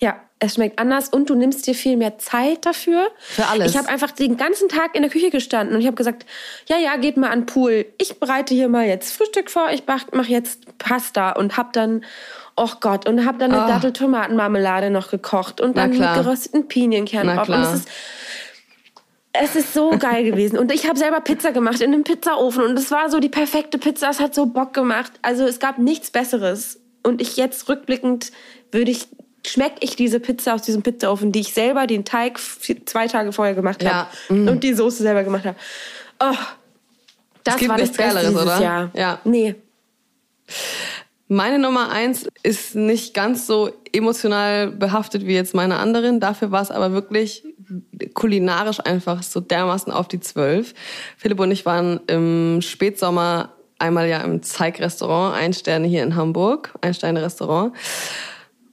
[0.00, 3.08] Ja, es schmeckt anders und du nimmst dir viel mehr Zeit dafür.
[3.20, 3.70] Für alles.
[3.70, 6.26] Ich habe einfach den ganzen Tag in der Küche gestanden und ich habe gesagt,
[6.66, 7.86] ja, ja, geht mal an den Pool.
[7.98, 12.04] Ich bereite hier mal jetzt Frühstück vor, ich mache jetzt Pasta und hab dann,
[12.62, 13.68] oh Gott, und hab dann eine Ah.
[13.68, 17.48] Dattel-Tomatenmarmelade noch gekocht und dann mit gerösteten Pinienkern Na drauf.
[17.48, 17.88] Und es ist,
[19.32, 20.58] es ist so geil gewesen.
[20.58, 23.78] Und ich habe selber Pizza gemacht in einem Pizzaofen und es war so die perfekte
[23.78, 24.10] Pizza.
[24.10, 25.12] Es hat so Bock gemacht.
[25.22, 26.78] Also es gab nichts Besseres.
[27.02, 28.30] Und ich jetzt rückblickend
[28.70, 29.08] würde ich,
[29.44, 32.38] schmecke ich diese Pizza aus diesem Pizzaofen, die ich selber den Teig
[32.84, 34.08] zwei Tage vorher gemacht Ja.
[34.28, 35.56] habe und die Soße selber gemacht habe.
[36.20, 36.36] Oh,
[37.42, 38.60] das war das Beste dieses oder?
[38.60, 38.90] Jahr.
[38.94, 39.18] Ja.
[39.24, 39.56] Nee.
[41.32, 46.20] Meine Nummer eins ist nicht ganz so emotional behaftet wie jetzt meine anderen.
[46.20, 47.42] Dafür war es aber wirklich
[48.12, 50.74] kulinarisch einfach so dermaßen auf die Zwölf.
[51.16, 56.74] Philipp und ich waren im Spätsommer einmal ja im Zeig-Restaurant, ein Sterne hier in Hamburg,
[56.82, 57.72] ein Sterne-Restaurant.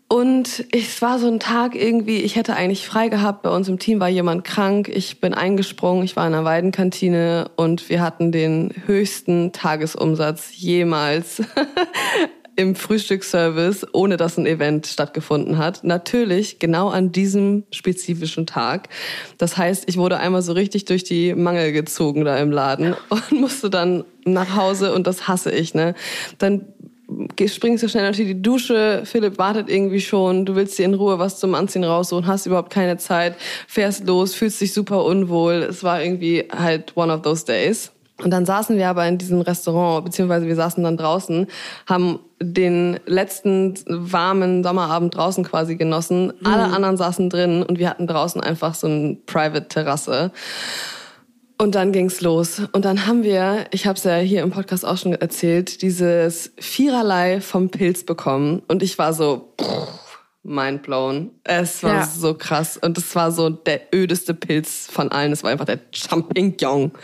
[0.09, 3.79] Und es war so ein Tag irgendwie, ich hätte eigentlich frei gehabt, bei uns im
[3.79, 8.33] Team war jemand krank, ich bin eingesprungen, ich war in einer Weidenkantine und wir hatten
[8.33, 11.41] den höchsten Tagesumsatz jemals
[12.59, 15.85] im Frühstücksservice, ohne dass ein Event stattgefunden hat.
[15.85, 18.89] Natürlich genau an diesem spezifischen Tag.
[19.37, 23.31] Das heißt, ich wurde einmal so richtig durch die Mangel gezogen da im Laden und
[23.31, 25.95] musste dann nach Hause und das hasse ich, ne?
[26.37, 26.65] Dann
[27.47, 31.17] springst du schnell unter die Dusche, Philipp wartet irgendwie schon, du willst dir in Ruhe
[31.17, 33.35] was zum Anziehen raussuchen, hast überhaupt keine Zeit,
[33.67, 35.65] fährst los, fühlst dich super unwohl.
[35.69, 37.93] Es war irgendwie halt one of those days.
[38.23, 41.47] Und dann saßen wir aber in diesem Restaurant, beziehungsweise wir saßen dann draußen,
[41.87, 46.33] haben den letzten warmen Sommerabend draußen quasi genossen.
[46.43, 50.31] Alle anderen saßen drin und wir hatten draußen einfach so eine Private-Terrasse.
[51.61, 52.61] Und dann ging's los.
[52.71, 56.51] Und dann haben wir, ich habe es ja hier im Podcast auch schon erzählt, dieses
[56.57, 58.61] Viererlei vom Pilz bekommen.
[58.69, 59.67] Und ich war so pff,
[60.43, 61.31] mindblown.
[61.43, 62.05] Es war Ja.
[62.05, 62.77] so krass.
[62.77, 65.33] Und es war so der ödeste Pilz von allen.
[65.33, 66.91] Es war einfach der Champignon.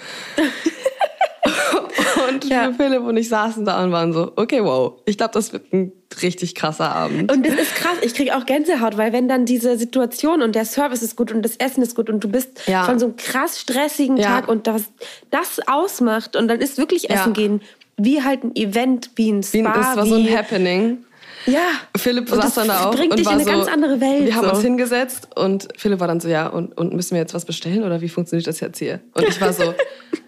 [2.30, 2.72] und Ja.
[2.76, 4.94] Philipp und ich saßen da und waren so, okay, wow.
[5.06, 7.32] Ich glaube, das wird ein richtig krasser Abend.
[7.32, 7.98] Und das ist krass.
[8.02, 11.42] Ich kriege auch Gänsehaut, weil wenn dann diese Situation und der Service ist gut und
[11.44, 12.84] das Essen ist gut und du bist Ja.
[12.86, 14.28] von so einem krass stressigen Ja.
[14.28, 14.84] Tag und das,
[15.32, 17.62] das ausmacht und dann ist wirklich Essen gehen
[17.98, 19.74] wie halt ein Event, wie ein Wie- Spa.
[19.74, 20.98] das war so ein Happening.
[21.46, 21.60] Ja.
[21.96, 24.02] Philipp Und saß dann da auch bringt und dich war in eine so, ganz andere
[24.02, 24.26] Welt.
[24.26, 24.54] Wir haben so.
[24.56, 27.84] uns hingesetzt und Philipp war dann so, ja, und, und müssen wir jetzt was bestellen
[27.84, 29.00] oder wie funktioniert das jetzt hier?
[29.14, 29.74] Und ich war so,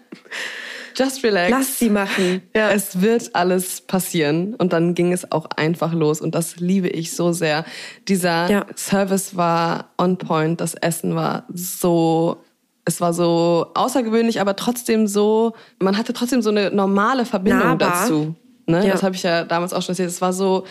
[0.98, 1.50] just relax.
[1.50, 2.42] Lass sie machen.
[2.54, 2.70] Ja.
[2.70, 4.54] Es wird alles passieren.
[4.54, 6.20] Und dann ging es auch einfach los.
[6.20, 7.64] Und das liebe ich so sehr.
[8.08, 8.66] Dieser Ja.
[8.76, 10.60] Service war on point.
[10.60, 12.38] Das Essen war so,
[12.84, 17.90] es war so außergewöhnlich, aber trotzdem so, man hatte trotzdem so eine normale Verbindung Nahbar.
[18.02, 18.34] dazu.
[18.66, 18.86] Ne?
[18.86, 18.92] Ja.
[18.92, 20.10] Das habe ich ja damals auch schon erzählt.
[20.10, 20.64] Es war so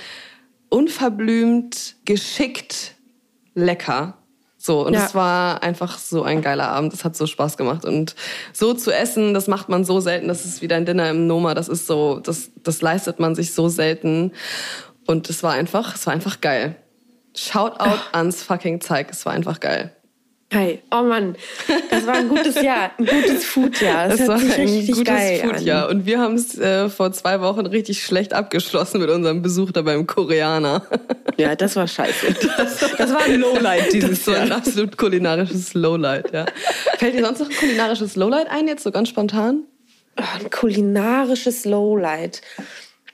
[0.69, 2.95] unverblümt, geschickt,
[3.55, 4.17] lecker.
[4.67, 5.05] So, und Ja.
[5.05, 6.93] es war einfach so ein geiler Abend.
[6.93, 7.85] Es hat so Spaß gemacht.
[7.85, 8.15] Und
[8.51, 10.27] so zu essen, das macht man so selten.
[10.27, 11.53] Das ist wie dein Dinner im Noma.
[11.53, 14.33] Das ist so, das, das leistet man sich so selten.
[15.05, 16.75] Und es war einfach, es war einfach geil.
[17.33, 19.09] Shoutout ans fucking Zeig.
[19.09, 19.95] Es war einfach geil.
[20.53, 20.79] Hi.
[20.91, 21.35] Oh Mann,
[21.89, 24.07] das war ein gutes Jahr, ein gutes Foodjahr.
[24.07, 25.89] Das, Das war ein richtig gutes Foodjahr.
[25.89, 29.81] Und wir haben es äh, vor zwei Wochen richtig schlecht abgeschlossen mit unserem Besuch da
[29.81, 30.83] beim Koreaner.
[31.39, 32.33] Ja, das war scheiße.
[32.97, 34.57] Das, war ein Lowlight dieses Das war ein Jahr.
[34.57, 36.47] absolut kulinarisches Lowlight, ja.
[36.97, 39.61] Fällt dir sonst noch ein kulinarisches Lowlight ein, jetzt so ganz spontan?
[40.19, 42.41] Oh, ein kulinarisches Lowlight.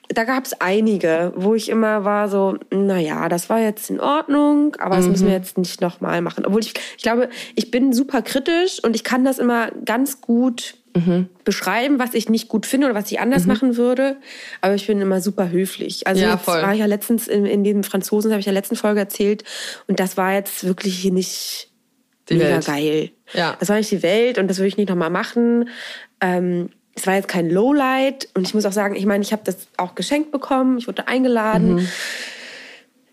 [0.10, 4.76] Da gab es einige, wo ich immer war so, naja, das war jetzt in Ordnung,
[4.80, 6.46] aber das müssen wir jetzt nicht nochmal machen.
[6.46, 10.76] Obwohl ich, ich glaube, ich bin super kritisch und ich kann das immer ganz gut
[11.44, 14.18] beschreiben, was ich nicht gut finde oder was ich anders machen würde.
[14.62, 16.06] Aber ich bin immer super höflich.
[16.06, 19.00] Also Ja, war ich ja letztens in, in dem Franzosen, habe ich ja letzten Folge
[19.00, 19.44] erzählt.
[19.88, 21.72] Und das war jetzt wirklich nicht
[22.30, 22.66] Die mega Welt.
[22.68, 23.12] geil.
[23.34, 23.56] Ja.
[23.60, 25.68] Das war nicht die Welt und das würde ich nicht nochmal machen.
[26.22, 29.42] Ähm, es war jetzt kein Lowlight und ich muss auch sagen, ich meine, ich habe
[29.46, 31.76] das auch geschenkt bekommen, ich wurde eingeladen.
[31.76, 31.88] Mhm.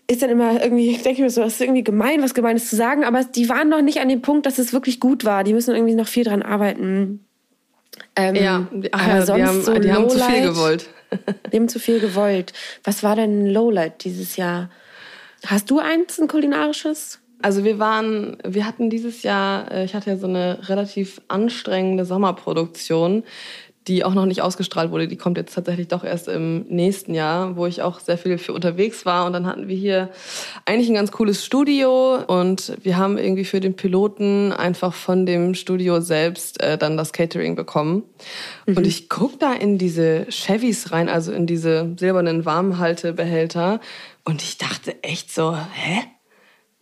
[0.07, 2.75] Ist dann immer irgendwie, ich denke mir so, das ist irgendwie gemein, was Gemeines zu
[2.75, 5.43] sagen, aber die waren noch nicht an dem Punkt, dass es wirklich gut war.
[5.43, 7.25] Die müssen irgendwie noch viel dran arbeiten.
[8.15, 10.89] Ähm, Ja, aber ja, sonst die haben, so die haben zu viel gewollt.
[11.51, 12.53] Die haben zu viel gewollt.
[12.83, 14.69] Was war denn Lowlight dieses Jahr?
[15.45, 17.19] Hast du eins, ein kulinarisches?
[17.41, 22.05] Also wir waren, wir hatten dieses Jahr, äh, ich hatte ja so eine relativ anstrengende
[22.05, 23.23] Sommerproduktion,
[23.87, 25.07] die auch noch nicht ausgestrahlt wurde.
[25.07, 28.53] Die kommt jetzt tatsächlich doch erst im nächsten Jahr, wo ich auch sehr viel für
[28.53, 29.25] unterwegs war.
[29.25, 30.09] Und dann hatten wir hier
[30.65, 35.55] eigentlich ein ganz cooles Studio und wir haben irgendwie für den Piloten einfach von dem
[35.55, 38.03] Studio selbst äh, dann das Catering bekommen.
[38.67, 43.79] Und ich guck da in diese Chevys rein, also in diese silbernen Warmhaltebehälter.
[44.23, 46.03] Und ich dachte echt so, hä?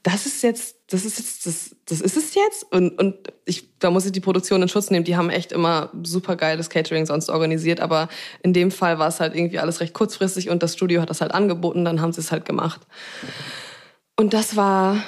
[0.03, 2.63] Das ist jetzt, das ist jetzt, das, das ist es jetzt.
[2.71, 5.03] Und, und ich, da muss ich die Produktion in Schutz nehmen.
[5.03, 7.79] Die haben echt immer super geiles Catering sonst organisiert.
[7.81, 8.07] Aber
[8.41, 11.21] in dem Fall war es halt irgendwie alles recht kurzfristig und das Studio hat das
[11.21, 11.83] halt angeboten.
[11.85, 12.81] Dann haben sie es halt gemacht.
[14.15, 15.03] Und das war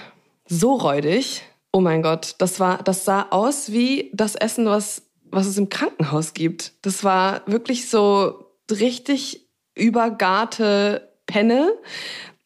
[0.48, 1.44] so räudig.
[1.72, 5.70] Oh mein Gott, das war, das sah aus wie das Essen, was, was es im
[5.70, 6.74] Krankenhaus gibt.
[6.82, 11.72] Das war wirklich so richtig übergarte Penne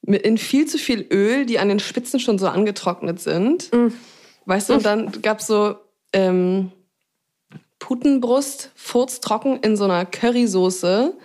[0.06, 3.72] in viel zu viel Öl, die an den Spitzen schon so angetrocknet sind.
[4.46, 5.76] Weißt du, und dann gab's so
[6.13, 6.72] ähm,
[7.80, 11.18] Putenbrust, furztrocken in so einer Currysoße,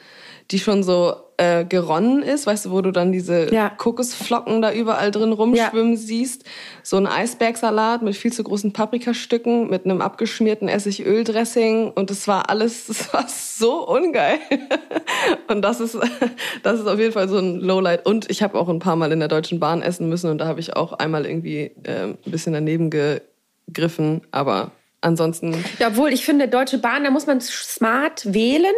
[0.50, 3.70] die schon so äh, geronnen ist, weißt du, wo du dann diese Ja.
[3.70, 6.44] Kokosflocken da überall drin rumschwimmen siehst.
[6.82, 12.50] So ein Eisbergsalat mit viel zu großen Paprikastücken, mit einem abgeschmierten Essigöldressing und das war
[12.50, 14.38] alles, das war so ungeil.
[15.48, 15.98] Und das ist,
[16.62, 18.06] das ist auf jeden Fall so ein Lowlight.
[18.06, 20.46] Und ich habe auch ein paar Mal in der Deutschen Bahn essen müssen und da
[20.46, 26.24] habe ich auch einmal irgendwie ähm, ein bisschen daneben gegriffen, aber ansonsten Ja, obwohl ich
[26.24, 28.74] finde, Deutsche Bahn, da muss man smart wählen,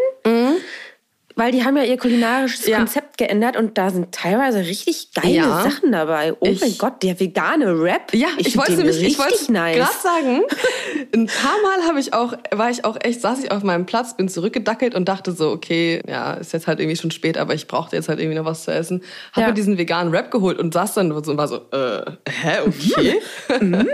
[1.37, 2.79] weil die haben ja ihr kulinarisches Ja.
[2.79, 5.63] Konzept geändert und da sind teilweise richtig geile Ja.
[5.63, 6.35] Sachen dabei.
[6.41, 8.13] Oh Ich- mein Gott, der vegane Rap.
[8.15, 9.77] Ja, ich, find wollte nämlich, ich wollte nice.
[9.77, 10.43] gerade sagen,
[11.15, 14.17] ein paar Mal habe ich auch, war ich auch echt, saß ich auf meinem Platz,
[14.17, 17.67] bin zurückgedackelt und dachte so, okay, ja, ist jetzt halt irgendwie schon spät, aber ich
[17.67, 19.03] brauchte jetzt halt irgendwie noch was zu essen.
[19.33, 19.49] Habe Ja.
[19.49, 23.21] mir diesen veganen Rap geholt und saß dann so und war so, äh, hä, okay.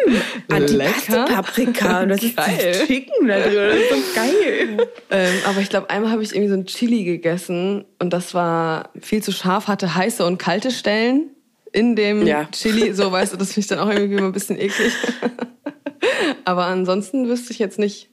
[0.50, 2.58] Antipaste-Paprika und das ist Geil.
[2.72, 3.54] das Chicken da drin.
[3.54, 4.86] Das ist so geil.
[5.10, 7.27] Ähm, aber ich glaube, einmal habe ich irgendwie so ein Chili gegessen
[7.98, 11.30] und das war viel zu scharf, hatte heiße und kalte Stellen
[11.72, 12.44] in dem Ja.
[12.50, 12.92] Chili.
[12.94, 14.92] So, weißt du, das finde ich dann auch irgendwie immer ein bisschen eklig.
[16.44, 18.08] aber ansonsten wüsste ich jetzt nicht.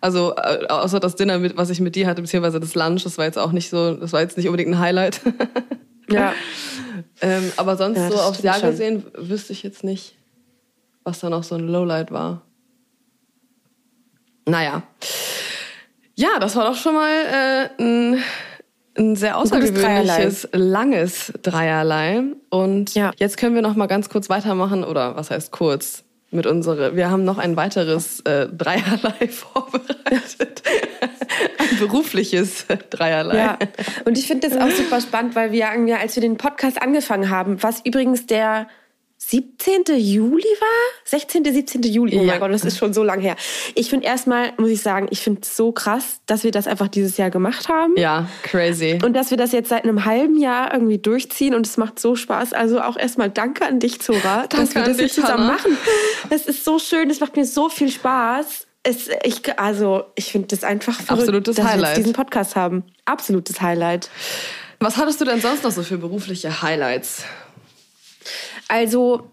[0.00, 3.18] Also äh, außer das Dinner, mit, was ich mit dir hatte, beziehungsweise das Lunch, das
[3.18, 5.20] war jetzt auch nicht so, das war jetzt nicht unbedingt ein Highlight.
[6.08, 6.34] Ja.
[7.20, 8.70] ähm, aber sonst Ja, so aufs Jahr schon.
[8.70, 10.14] gesehen wüsste ich jetzt nicht,
[11.02, 12.42] was da noch so ein Lowlight war.
[14.46, 14.84] Naja.
[16.16, 18.22] Ja, das war doch schon mal äh, ein,
[18.96, 22.22] ein sehr außergewöhnliches, langes Dreierlei.
[22.50, 23.12] Und Ja.
[23.18, 26.02] jetzt können wir noch mal ganz kurz weitermachen, oder was heißt kurz?
[26.32, 30.62] Mit unsere, wir haben noch ein weiteres äh, Dreierlei vorbereitet.
[31.58, 33.36] ein berufliches Dreierlei.
[33.36, 33.58] Ja,
[34.06, 37.30] und ich finde das auch super spannend, weil wir irgendwie, als wir den Podcast angefangen
[37.30, 38.66] haben, was übrigens der
[39.28, 39.96] 17.
[39.98, 41.00] Juli war?
[41.04, 41.82] 16., 17.
[41.82, 42.16] Juli.
[42.16, 42.26] Oh Ja.
[42.26, 43.34] mein Gott, das ist schon so lang her.
[43.74, 46.86] Ich finde erstmal, muss ich sagen, ich finde es so krass, dass wir das einfach
[46.86, 47.94] dieses Jahr gemacht haben.
[47.96, 49.00] Ja, crazy.
[49.04, 52.14] Und dass wir das jetzt seit einem halben Jahr irgendwie durchziehen und es macht so
[52.14, 52.52] Spaß.
[52.52, 55.52] Also auch erstmal danke an dich, Zora, dass wir das jetzt dich, zusammen Hannah.
[55.54, 55.76] machen.
[56.30, 58.66] Es ist so schön, es macht mir so viel Spaß.
[58.84, 61.88] Es, ich, also ich finde das einfach verrückt, Absolutes dass wir Highlight.
[61.96, 62.84] jetzt diesen Podcast haben.
[63.06, 64.08] Absolutes Highlight.
[64.78, 67.24] Was hattest du denn sonst noch so für berufliche Highlights?
[68.68, 69.30] Also,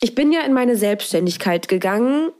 [0.00, 2.30] ich bin ja in meine Selbstständigkeit gegangen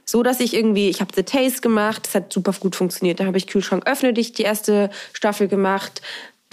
[0.05, 3.19] so dass ich irgendwie, ich habe The Taste gemacht, das hat super gut funktioniert.
[3.19, 6.01] Da habe ich Kühlschrank öffne dich die erste Staffel gemacht.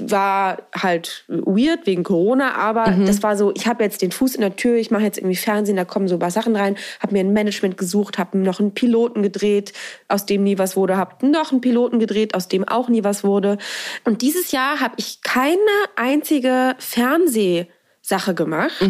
[0.00, 4.42] War halt weird wegen Corona, aber das war so, ich habe jetzt den Fuß in
[4.42, 7.14] der Tür, ich mache jetzt irgendwie Fernsehen, da kommen so ein paar Sachen rein, habe
[7.14, 9.72] mir ein Management gesucht, habe noch einen Piloten gedreht,
[10.06, 13.24] aus dem nie was wurde, habe noch einen Piloten gedreht, aus dem auch nie was
[13.24, 13.58] wurde.
[14.04, 15.58] Und dieses Jahr habe ich keine
[15.96, 18.80] einzige Fernsehsache gemacht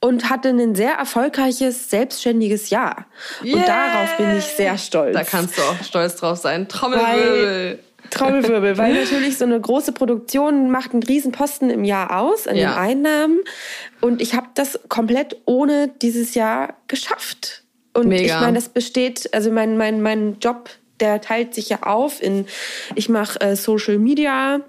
[0.00, 3.06] und hatte ein sehr erfolgreiches, selbstständiges Jahr.
[3.42, 5.14] Und darauf bin ich sehr stolz.
[5.14, 6.68] Da kannst du auch stolz drauf sein.
[6.68, 7.78] Trommelwirbel.
[8.10, 12.56] Trommelwirbel, weil natürlich so eine große Produktion macht einen riesen Posten im Jahr aus an
[12.56, 12.70] Ja.
[12.70, 13.40] den Einnahmen.
[14.00, 17.64] Und ich habe das komplett ohne dieses Jahr geschafft.
[17.94, 18.22] Und Mega.
[18.34, 22.46] ich meine, das besteht, also mein, mein, mein Job, der teilt sich ja auf in,
[22.94, 24.60] ich mache äh, Social Media,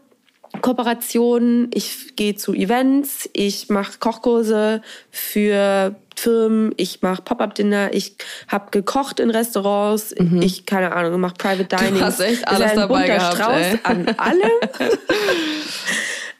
[0.62, 4.82] Kooperationen, ich gehe zu Events, ich mache Kochkurse
[5.12, 8.16] für Firmen, ich mache Pop-up-Dinner, ich
[8.48, 11.94] habe gekocht in Restaurants, ich, keine Ahnung, mache Private Dining.
[11.96, 12.02] Mhm.
[12.02, 13.80] hast echt alles dabei gehabt, Strauß ey.
[13.84, 14.52] an allem.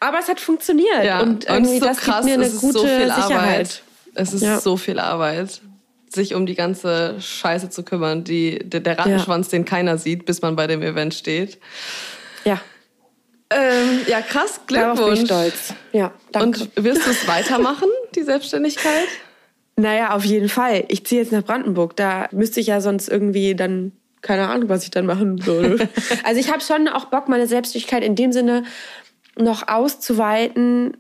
[0.02, 2.54] Aber es hat funktioniert Ja, und und irgendwie so das krass, gibt mir eine es
[2.54, 3.32] ist gute so viel Sicherheit.
[3.32, 3.84] Arbeit.
[4.16, 4.60] Es ist Ja.
[4.60, 5.62] so viel Arbeit,
[6.10, 10.42] sich um die ganze Scheiße zu kümmern, die der, der Rattenschwanz, den keiner sieht, bis
[10.42, 11.58] man bei dem Event steht.
[13.52, 15.26] Ja, Ähm, ja, krass, darauf bin ich Glückwunsch.
[15.26, 15.74] stolz.
[15.92, 16.62] Ja, danke.
[16.76, 19.08] Und wirst du es weitermachen, die Selbstständigkeit?
[19.76, 20.84] Naja, auf jeden Fall.
[20.90, 21.96] Ich ziehe jetzt nach Brandenburg.
[21.96, 25.88] Da müsste ich ja sonst irgendwie dann, keine Ahnung, was ich dann machen würde.
[26.24, 28.64] also ich habe schon auch Bock, meine Selbstständigkeit in dem Sinne
[29.38, 30.98] noch auszuweiten.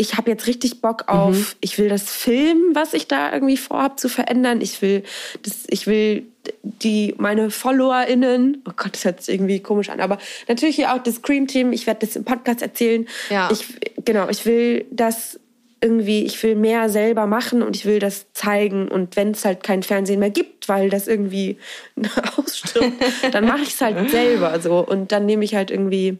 [0.00, 4.00] Ich habe jetzt richtig Bock auf, ich will das Film, was ich da irgendwie vorhab
[4.00, 4.62] zu verändern.
[4.62, 5.02] Ich will,
[5.42, 6.26] das, ich will
[6.62, 10.16] die, meine FollowerInnen, oh Gott, das hört sich irgendwie komisch an, aber
[10.48, 13.06] natürlich hier auch das Scream-Team, ich werde das im Podcast erzählen.
[13.28, 13.50] Ja.
[13.52, 13.66] Ich,
[14.02, 15.38] genau, ich will das
[15.82, 18.88] irgendwie, ich will mehr selber machen und ich will das zeigen.
[18.88, 21.58] Und wenn es halt kein Fernsehen mehr gibt, weil das irgendwie
[22.36, 22.92] ausstirbt,
[23.32, 24.78] dann mache ich es halt selber so.
[24.78, 26.18] Und dann nehme ich halt irgendwie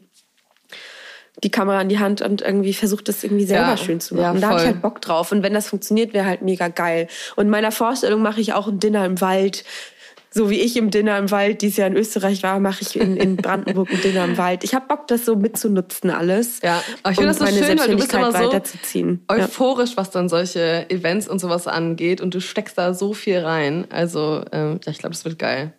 [1.43, 4.27] die Kamera in die Hand und irgendwie versuche das irgendwie selber Ja, schön zu ja,
[4.29, 4.41] machen.
[4.41, 5.31] da habe ich halt Bock drauf.
[5.31, 7.07] Und wenn das funktioniert, wäre halt mega geil.
[7.35, 9.63] Und in meiner Vorstellung mache ich auch ein Dinner im Wald.
[10.33, 13.17] So wie ich im Dinner im Wald dieses Jahr in Österreich war, mache ich in,
[13.17, 14.63] in Brandenburg ein Dinner im Wald.
[14.63, 16.61] Ich habe Bock, das so mitzunutzen alles.
[16.61, 19.25] Ja, aber ich finde das so schön, weil du bist immer so weiterzuziehen.
[19.29, 19.37] Ja.
[19.37, 23.87] euphorisch, was dann solche Events und sowas angeht und du steckst da so viel rein.
[23.89, 25.73] Also, ähm, ja, ich glaube, das wird geil.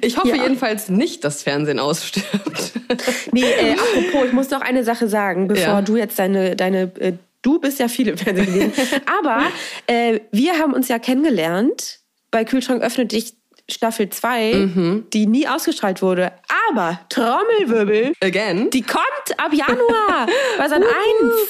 [0.00, 0.42] Ich hoffe Ja.
[0.42, 2.72] jedenfalls nicht, dass Fernsehen ausstirbt.
[3.32, 5.82] Nee, äh, apropos, ich muss noch eine Sache sagen, bevor Ja.
[5.82, 8.72] du jetzt deine, deine äh, du bist ja viel im Fernsehen gewesen,
[9.20, 9.44] aber
[9.86, 13.34] äh, wir haben uns ja kennengelernt bei Kühlschrank öffnet dich
[13.70, 15.06] Staffel 2, Mhm.
[15.12, 16.32] die nie ausgestrahlt wurde.
[16.70, 18.70] Aber Trommelwirbel, Again.
[18.70, 19.04] die kommt
[19.38, 20.26] ab Januar
[20.58, 20.92] bei Sat 1.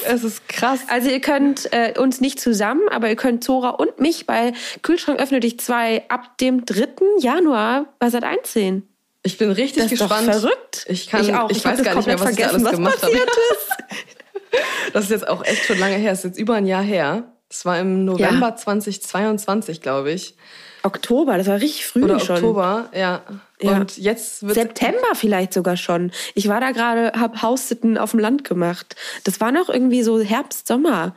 [0.07, 0.81] es ist krass.
[0.89, 5.21] Also ihr könnt äh, uns nicht zusammen, aber ihr könnt Zora und mich bei Kühlschrank
[5.21, 6.87] öffne dich 2 ab dem 3.
[7.21, 8.89] Januar bei Sat 1 sehen.
[9.25, 10.33] Ich bin richtig Das ist doch gespannt.
[10.35, 10.85] verrückt.
[10.89, 11.49] Ich kann, ich, auch.
[11.49, 13.13] weiß hab das gar nicht mehr, was komplett ich da alles vergessen, gemacht was habe.
[13.13, 13.69] passiert ist.
[14.93, 16.11] Das ist jetzt auch echt schon lange her.
[16.11, 17.33] Das ist jetzt über ein Jahr her.
[17.49, 20.37] Das war im November 2022, glaube ich.
[20.85, 22.37] Oktober, das war richtig früh Oder schon.
[22.37, 23.23] Oktober, ja.
[23.61, 23.73] Ja.
[23.77, 26.11] Und jetzt wird September vielleicht sogar schon.
[26.35, 28.97] Ich war da gerade, hab Haussitten auf dem Land gemacht.
[29.25, 31.15] Das war noch irgendwie so Herbst, Sommer.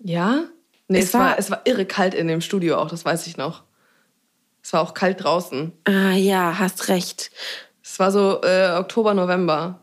[0.00, 0.44] Ja?
[0.88, 3.26] Nee, Es es, war, war- es war irre kalt in dem Studio auch, das weiß
[3.26, 3.62] ich noch.
[4.62, 5.72] Es war auch kalt draußen.
[5.84, 7.30] Ah ja, hast recht.
[7.82, 9.80] Es war so äh, Oktober, November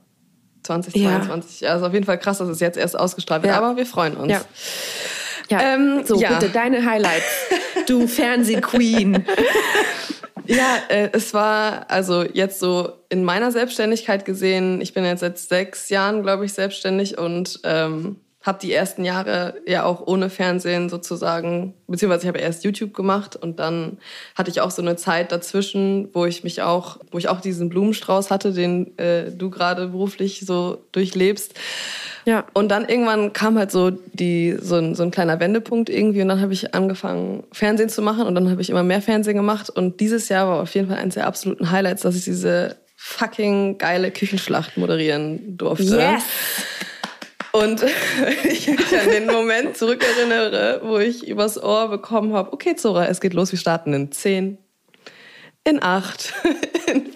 [0.63, 1.61] 2022.
[1.61, 1.71] Ja.
[1.71, 3.59] Also auf jeden Fall krass, dass es jetzt erst ausgestrahlt wird, Ja.
[3.61, 4.31] aber wir freuen uns.
[4.31, 4.41] Ja.
[5.49, 6.33] Ja, Ähm, so ja.
[6.37, 7.25] bitte deine Highlights.
[7.87, 9.25] Du Fernsehqueen.
[10.47, 14.79] Ja, äh, es war also jetzt so in meiner Selbstständigkeit gesehen.
[14.79, 19.55] Ich bin jetzt seit sechs Jahren, glaube ich, selbstständig und ähm, habe die ersten Jahre
[19.65, 23.97] ja auch ohne Fernsehen sozusagen, beziehungsweise ich habe erst YouTube gemacht und dann
[24.35, 27.69] hatte ich auch so eine Zeit dazwischen, wo ich mich auch, wo ich auch diesen
[27.69, 31.55] Blumenstrauß hatte, den äh, du gerade beruflich so durchlebst.
[32.25, 32.45] Ja.
[32.53, 36.27] Und dann irgendwann kam halt so die so ein, so ein kleiner Wendepunkt irgendwie und
[36.27, 39.71] dann habe ich angefangen Fernsehen zu machen und dann habe ich immer mehr Fernsehen gemacht
[39.71, 43.79] und dieses Jahr war auf jeden Fall eines der absoluten Highlights, dass ich diese fucking
[43.79, 45.97] geile Küchenschlacht moderieren durfte.
[45.97, 46.23] Yes.
[47.55, 47.85] Und
[48.43, 53.21] ich mich an den Moment zurückerinnere, wo ich übers Ohr bekommen habe, okay Zora, es
[53.21, 54.57] geht los, wir starten in 10,
[55.63, 56.33] in 8,
[56.87, 57.11] in 4.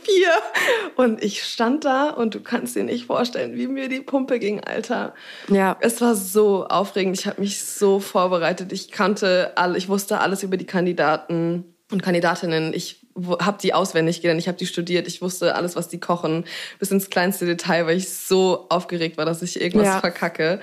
[0.95, 4.63] Und ich stand da und du kannst dir nicht vorstellen, wie mir die Pumpe ging,
[4.63, 5.13] Alter.
[5.49, 5.75] Ja.
[5.81, 8.71] Es war so aufregend, ich habe mich so vorbereitet.
[8.71, 12.73] Ich kannte alle, ich wusste alles über die Kandidaten und Kandidatinnen.
[12.73, 13.08] Ich
[13.39, 16.45] habe die auswendig gelernt, ich habe die studiert, ich wusste alles, was die kochen,
[16.79, 19.99] bis ins kleinste Detail, weil ich so aufgeregt war, dass ich irgendwas Ja.
[19.99, 20.59] verkacke.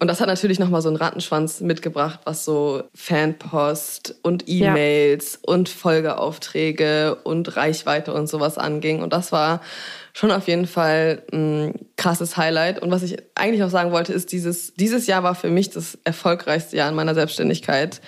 [0.00, 5.68] Und das hat natürlich nochmal so einen Rattenschwanz mitgebracht, was so Fanpost und E-Mails und
[5.68, 9.02] Folgeaufträge und Reichweite und sowas anging.
[9.02, 9.60] Und das war
[10.12, 12.80] schon auf jeden Fall ein krasses Highlight.
[12.80, 15.98] Und was ich eigentlich auch sagen wollte, ist, dieses, dieses Jahr war für mich das
[16.04, 18.00] erfolgreichste Jahr in meiner Selbstständigkeit.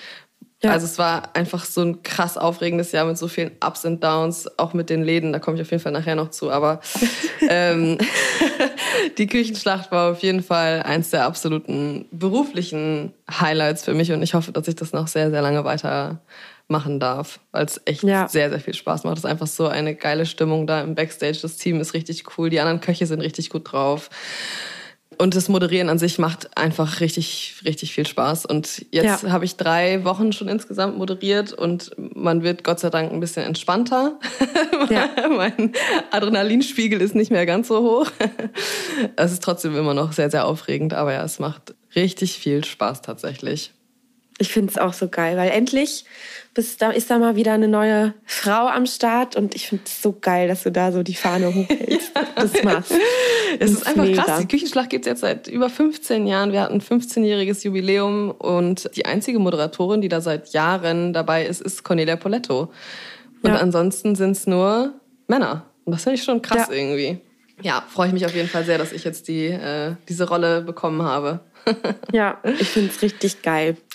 [0.63, 0.73] Ja.
[0.73, 4.47] Also es war einfach so ein krass aufregendes Jahr mit so vielen Ups und Downs,
[4.59, 6.51] auch mit den Läden, da komme ich auf jeden Fall nachher noch zu.
[6.51, 6.81] Aber
[7.49, 7.97] ähm,
[9.19, 14.35] die Küchenschlacht war auf jeden Fall eins der absoluten beruflichen Highlights für mich und ich
[14.35, 16.21] hoffe, dass ich das noch sehr, sehr lange weiter
[16.69, 18.29] machen darf, weil es echt Ja.
[18.29, 19.15] sehr, sehr viel Spaß macht.
[19.19, 21.39] Es ist einfach so eine geile Stimmung da im Backstage.
[21.43, 24.09] Das Team ist richtig cool, die anderen Köche sind richtig gut drauf.
[25.21, 28.47] Und das Moderieren an sich macht einfach richtig, richtig viel Spaß.
[28.47, 29.31] Und jetzt Ja.
[29.33, 33.45] habe ich drei Wochen schon insgesamt moderiert und man wird Gott sei Dank ein bisschen
[33.45, 34.19] entspannter.
[34.89, 35.09] Ja.
[35.29, 35.73] mein
[36.11, 38.11] Adrenalinspiegel ist nicht mehr ganz so hoch.
[39.17, 43.03] Es ist trotzdem immer noch sehr, sehr aufregend, aber ja, es macht richtig viel Spaß
[43.03, 43.73] tatsächlich.
[44.41, 46.05] Ich finde es auch so geil, weil endlich
[46.55, 50.03] bist, da ist da mal wieder eine neue Frau am Start und ich finde es
[50.03, 52.11] so geil, dass du da so die Fahne hochhältst.
[52.37, 52.93] Das machst.
[53.59, 54.23] Es ist einfach mega.
[54.23, 54.41] krass.
[54.41, 56.53] Die Küchenschlacht gibt's jetzt seit über 15 Jahren.
[56.53, 61.61] Wir hatten ein 15-jähriges Jubiläum und die einzige Moderatorin, die da seit Jahren dabei ist,
[61.61, 62.73] ist Cornelia Poletto.
[63.43, 63.57] Und Ja.
[63.57, 64.95] ansonsten sind's nur
[65.29, 65.67] Männer.
[65.85, 66.75] Und das finde ich schon krass Ja.
[66.75, 67.19] irgendwie.
[67.63, 70.63] Ja, freue ich mich auf jeden Fall sehr, dass ich jetzt die, äh, diese Rolle
[70.63, 71.41] bekommen habe.
[72.13, 73.77] Ja, ich finde es richtig geil.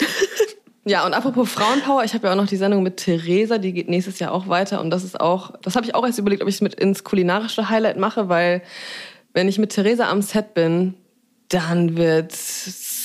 [0.88, 3.89] Ja, und apropos Frauenpower, ich habe ja auch noch die Sendung mit Theresa, die geht
[3.89, 4.82] nächstes Jahr auch weiter.
[4.82, 7.03] Und das ist auch, das habe ich auch erst überlegt, ob ich es mit ins
[7.03, 8.61] kulinarische Highlight mache, weil
[9.34, 10.93] wenn ich mit Theresa am Set bin,
[11.49, 12.32] dann wird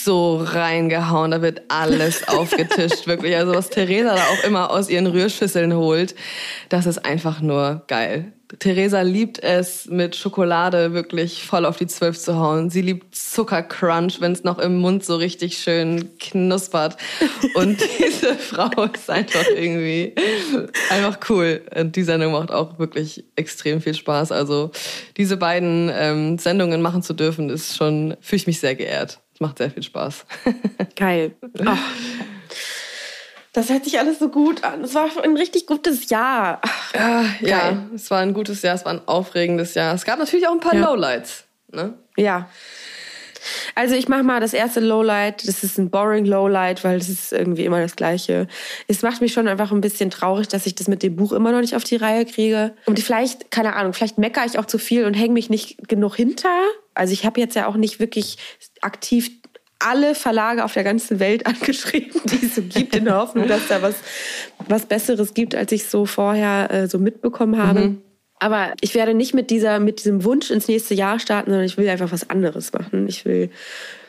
[0.04, 3.36] so reingehauen, da wird alles aufgetischt, wirklich.
[3.36, 6.14] Also was Theresa da auch immer aus ihren Rührschüsseln holt,
[6.68, 8.32] das ist einfach nur geil.
[8.58, 12.68] Theresa liebt es, mit Schokolade wirklich voll auf die Zwölf zu hauen.
[12.68, 16.96] Sie liebt Zuckercrunch, wenn es noch im Mund so richtig schön knuspert.
[17.54, 20.14] Und diese Frau ist einfach irgendwie
[20.90, 21.62] einfach cool.
[21.78, 24.32] Und die Sendung macht auch wirklich extrem viel Spaß.
[24.32, 24.72] Also
[25.16, 29.20] diese beiden ähm, Sendungen machen zu dürfen, ist schon, fühle ich mich sehr geehrt.
[29.40, 30.26] Macht sehr viel Spaß.
[30.96, 31.34] Geil.
[31.58, 31.64] Oh.
[33.54, 34.84] Das hört sich alles so gut an.
[34.84, 36.60] Es war ein richtig gutes Jahr.
[36.94, 39.94] Ja, ja, es war ein gutes Jahr, es war ein aufregendes Jahr.
[39.94, 40.90] Es gab natürlich auch ein paar Ja.
[40.90, 41.44] Lowlights.
[41.72, 41.94] Ne?
[42.16, 42.48] Ja.
[43.74, 45.46] Also ich mache mal das erste Lowlight.
[45.46, 48.48] Das ist ein boring Lowlight, weil es ist irgendwie immer das Gleiche.
[48.88, 51.52] Es macht mich schon einfach ein bisschen traurig, dass ich das mit dem Buch immer
[51.52, 52.74] noch nicht auf die Reihe kriege.
[52.86, 56.16] Und vielleicht, keine Ahnung, vielleicht meckere ich auch zu viel und hänge mich nicht genug
[56.16, 56.48] hinter.
[56.94, 58.38] Also ich habe jetzt ja auch nicht wirklich
[58.80, 59.30] aktiv
[59.80, 63.66] alle Verlage auf der ganzen Welt angeschrieben, die es so gibt, in der Hoffnung, dass
[63.68, 63.96] da was,
[64.68, 67.96] was Besseres gibt, als ich so vorher äh, so mitbekommen habe.
[68.40, 71.76] Aber ich werde nicht mit dieser, mit diesem Wunsch ins nächste Jahr starten, sondern ich
[71.76, 73.06] will einfach was anderes machen.
[73.06, 73.50] Ich will,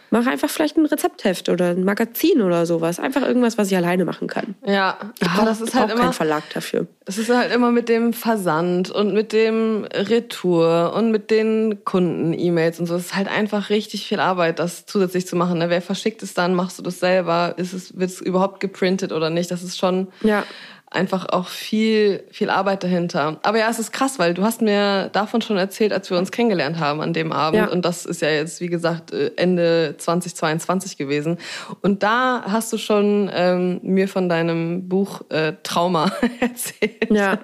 [0.10, 3.00] mache einfach vielleicht ein Rezeptheft oder ein Magazin oder sowas.
[3.00, 4.56] Einfach irgendwas, was ich alleine machen kann.
[4.66, 6.04] Ja, Ich ah, brauche das ist halt brauch immer.
[6.06, 6.88] keinen Verlag dafür.
[7.06, 12.80] Es ist halt immer mit dem Versand und mit dem Retour und mit den Kunden-E-Mails
[12.80, 12.96] und so.
[12.96, 15.60] Es ist halt einfach richtig viel Arbeit, das zusätzlich zu machen.
[15.60, 15.70] Ne?
[15.70, 16.56] Wer verschickt es dann?
[16.56, 17.54] Machst du das selber?
[17.58, 19.52] Ist es, wird es überhaupt geprintet oder nicht?
[19.52, 20.44] Das ist schon Ja.
[20.92, 23.40] Einfach auch viel, viel Arbeit dahinter.
[23.44, 26.32] Aber ja, es ist krass, weil du hast mir davon schon erzählt, als wir uns
[26.32, 27.58] kennengelernt haben an dem Abend.
[27.58, 27.70] Ja.
[27.70, 31.38] Und das ist ja jetzt, wie gesagt, äh, Ende 2022 gewesen.
[31.82, 36.12] Und da hast du schon ähm, mir von deinem Buch äh, Trauma
[36.42, 37.10] erzählt.
[37.10, 37.40] Ja.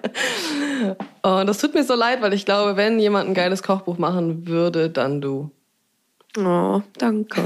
[1.22, 4.48] Und das tut mir so leid, weil ich glaube, wenn jemand ein geiles Kochbuch machen
[4.48, 5.52] würde, dann du.
[6.38, 7.42] Oh, danke.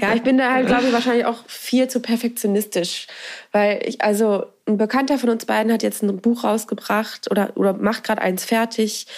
[0.00, 3.08] ja, ich bin da halt, glaube ich, wahrscheinlich auch viel zu perfektionistisch.
[3.50, 7.72] Weil ich, also, ein Bekannter von uns beiden hat jetzt ein Buch rausgebracht oder, oder
[7.72, 9.08] macht gerade eins fertig,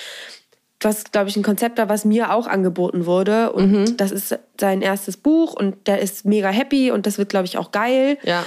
[0.81, 3.53] was, glaube ich, ein Konzept war, was mir auch angeboten wurde.
[3.53, 7.47] Und das ist sein erstes Buch und der ist mega happy und das wird, glaube
[7.47, 8.19] ich, auch geil.
[8.23, 8.45] Ja.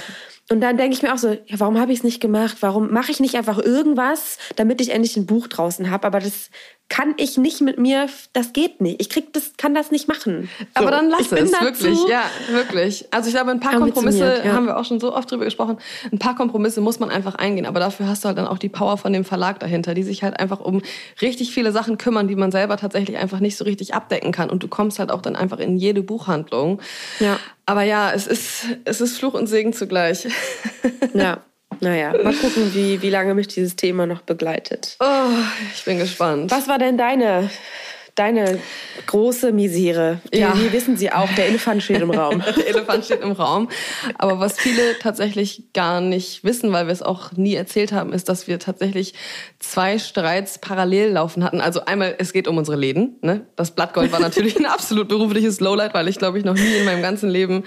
[0.48, 2.58] Und dann denke ich mir auch so, ja, warum habe ich es nicht gemacht?
[2.60, 6.06] Warum mache ich nicht einfach irgendwas, damit ich endlich ein Buch draußen habe?
[6.06, 6.50] Aber das
[6.88, 9.00] kann ich nicht mit mir, das geht nicht.
[9.00, 10.48] Ich krieg das, kann das nicht machen.
[10.58, 11.98] So, Aber dann lass es, dazu- wirklich.
[12.08, 13.06] Ja, wirklich.
[13.10, 14.52] Also ich glaube, ein paar Kompromisse ja.
[14.52, 15.78] haben wir auch schon so oft drüber gesprochen.
[16.12, 17.66] Ein paar Kompromisse muss man einfach eingehen.
[17.66, 20.22] Aber dafür hast du halt dann auch die Power von dem Verlag dahinter, die sich
[20.22, 20.80] halt einfach um
[21.20, 24.48] richtig viele Sachen kümmern, die man selber tatsächlich einfach nicht so richtig abdecken kann.
[24.48, 26.80] Und du kommst halt auch dann einfach in jede Buchhandlung.
[27.18, 27.40] Ja.
[27.66, 30.26] Aber ja, es ist, es ist Fluch und Segen zugleich.
[31.14, 31.42] Ja,
[31.80, 34.96] naja, mal gucken, wie, wie lange mich dieses Thema noch begleitet.
[35.00, 35.30] Oh,
[35.74, 36.50] ich bin gespannt.
[36.50, 37.50] Was war denn deine,
[38.16, 38.58] deine
[39.06, 40.20] große Misere?
[40.32, 40.58] Ja.
[40.58, 42.42] wir wissen sie auch, der Elefant steht im Raum.
[42.56, 43.68] Der Elefant steht im Raum.
[44.18, 48.28] Aber was viele tatsächlich gar nicht wissen, weil wir es auch nie erzählt haben, ist,
[48.28, 49.14] dass wir tatsächlich
[49.58, 51.60] zwei Streits parallel laufen hatten.
[51.60, 53.16] Also einmal, es geht um unsere Läden.
[53.20, 53.46] Ne?
[53.56, 56.84] Das Blattgold war natürlich ein absolut berufliches Lowlight, weil ich glaube ich noch nie in
[56.84, 57.64] meinem ganzen Leben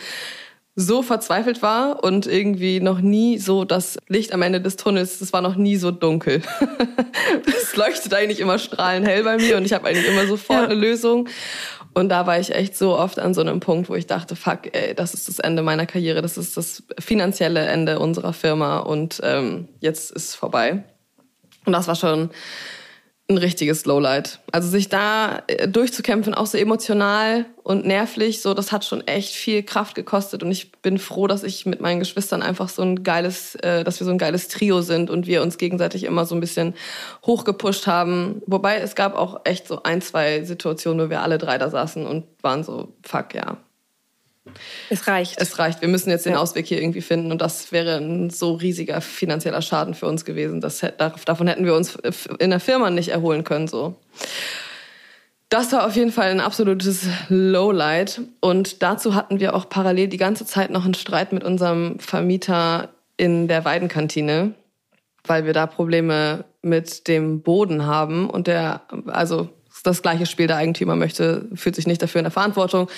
[0.82, 5.34] so verzweifelt war und irgendwie noch nie so das Licht am Ende des Tunnels, das
[5.34, 6.42] war noch nie so dunkel.
[7.46, 10.66] Es leuchtet eigentlich immer strahlend hell bei mir und ich habe eigentlich immer sofort Ja.
[10.66, 11.28] eine Lösung.
[11.94, 14.74] Und da war ich echt so oft an so einem Punkt, wo ich dachte, fuck,
[14.74, 19.20] ey, das ist das Ende meiner Karriere, das ist das finanzielle Ende unserer Firma und
[19.24, 20.84] ähm, jetzt ist es vorbei.
[21.66, 22.30] Und das war schon
[23.30, 24.40] ein richtiges Lowlight.
[24.52, 29.36] Also sich da äh, durchzukämpfen, auch so emotional und nervlich, so das hat schon echt
[29.36, 33.04] viel Kraft gekostet und ich bin froh, dass ich mit meinen Geschwistern einfach so ein
[33.04, 36.34] geiles, äh, dass wir so ein geiles Trio sind und wir uns gegenseitig immer so
[36.34, 36.74] ein bisschen
[37.26, 38.42] hochgepusht haben.
[38.48, 42.08] Wobei es gab auch echt so ein, zwei Situationen, wo wir alle drei da saßen
[42.08, 43.58] und waren so, fuck ja,
[44.90, 45.40] es reicht.
[45.40, 45.82] Es reicht.
[45.82, 46.40] Wir müssen jetzt den ja.
[46.40, 47.32] Ausweg hier irgendwie finden.
[47.32, 50.62] Und das wäre ein so riesiger finanzieller Schaden für uns gewesen.
[50.62, 51.98] Das, davon hätten wir uns
[52.40, 53.68] in der Firma nicht erholen können.
[53.68, 53.96] So.
[55.50, 58.22] Das war auf jeden Fall ein absolutes Lowlight.
[58.40, 62.90] Und dazu hatten wir auch parallel die ganze Zeit noch einen Streit mit unserem Vermieter
[63.18, 64.54] in der Weidenkantine,
[65.26, 68.30] weil wir da Probleme mit dem Boden haben.
[68.30, 69.50] Und der, also
[69.84, 72.90] das gleiche Spiel, der Eigentümer möchte, fühlt sich nicht dafür in der Verantwortung.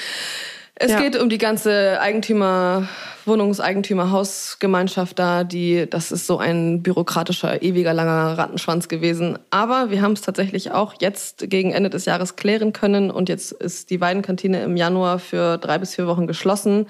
[0.84, 1.00] Es ja.
[1.00, 2.90] geht um die ganze Eigentümer,
[3.26, 9.38] Wohnungseigentümer, Hausgemeinschaft da, die, das ist so ein bürokratischer, ewiger, langer Rattenschwanz gewesen.
[9.52, 13.52] Aber wir haben es tatsächlich auch jetzt gegen Ende des Jahres klären können und jetzt
[13.52, 16.88] ist die Weidenkantine im Januar für drei bis vier Wochen geschlossen,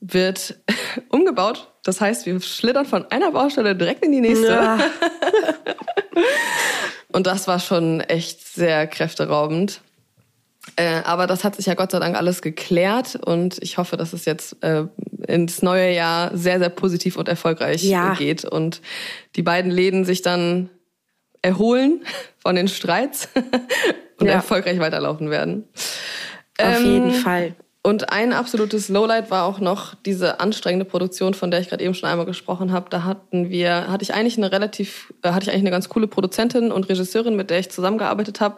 [0.00, 0.60] wird
[1.08, 1.72] umgebaut.
[1.82, 4.46] Das heißt, wir schlittern von einer Baustelle direkt in die nächste.
[4.46, 4.78] Ja.
[7.12, 9.80] und das war schon echt sehr kräfteraubend.
[10.76, 14.12] Äh, aber das hat sich ja Gott sei Dank alles geklärt und ich hoffe, dass
[14.12, 14.84] es jetzt äh,
[15.26, 18.14] ins neue Jahr sehr, sehr positiv und erfolgreich ja.
[18.14, 18.80] geht und
[19.36, 20.70] die beiden Läden sich dann
[21.42, 22.04] erholen
[22.38, 23.28] von den Streits
[24.18, 24.34] und ja.
[24.34, 25.64] erfolgreich weiterlaufen werden.
[26.60, 27.54] Auf ähm, jeden Fall.
[27.82, 31.94] Und ein absolutes Lowlight war auch noch diese anstrengende Produktion, von der ich gerade eben
[31.94, 32.90] schon einmal gesprochen habe.
[32.90, 36.08] Da hatten wir, hatte ich eigentlich eine relativ, äh, hatte ich eigentlich eine ganz coole
[36.08, 38.56] Produzentin und Regisseurin, mit der ich zusammengearbeitet habe.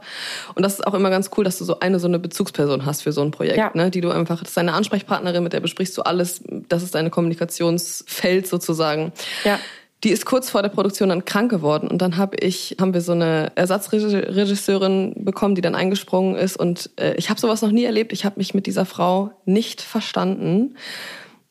[0.55, 3.03] Und das ist auch immer ganz cool, dass du so eine so eine Bezugsperson hast
[3.03, 3.71] für so ein Projekt, ja.
[3.75, 3.91] ne?
[3.91, 6.43] Die du einfach, das ist deine Ansprechpartnerin, mit der besprichst du alles.
[6.69, 9.13] Das ist deine Kommunikationsfeld sozusagen.
[9.45, 9.61] Ja.
[10.03, 13.03] Die ist kurz vor der Produktion dann krank geworden und dann hab ich, haben wir
[13.03, 17.85] so eine Ersatzregisseurin bekommen, die dann eingesprungen ist und äh, ich habe sowas noch nie
[17.85, 18.13] erlebt.
[18.13, 20.77] Ich habe mich mit dieser Frau nicht verstanden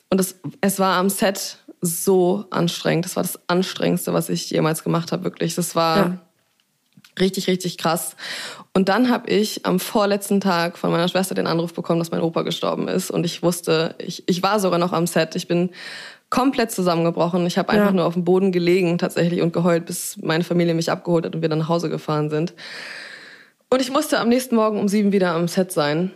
[0.10, 3.06] und es, es war am Set so anstrengend.
[3.06, 5.56] Das war das anstrengendste, was ich jemals gemacht habe, wirklich.
[5.56, 6.18] Das war ja.
[7.20, 8.16] richtig, richtig krass.
[8.74, 12.22] Und dann habe ich am vorletzten Tag von meiner Schwester den Anruf bekommen, dass mein
[12.22, 15.36] Opa gestorben ist und ich wusste, ich, ich war sogar noch am Set.
[15.36, 15.70] Ich bin
[16.30, 17.46] komplett zusammengebrochen.
[17.46, 17.96] Ich habe einfach ja.
[17.96, 21.42] nur auf dem Boden gelegen tatsächlich und geheult, bis meine Familie mich abgeholt hat und
[21.42, 22.54] wir dann nach Hause gefahren sind.
[23.70, 26.12] Und ich musste am nächsten Morgen um sieben wieder am Set sein.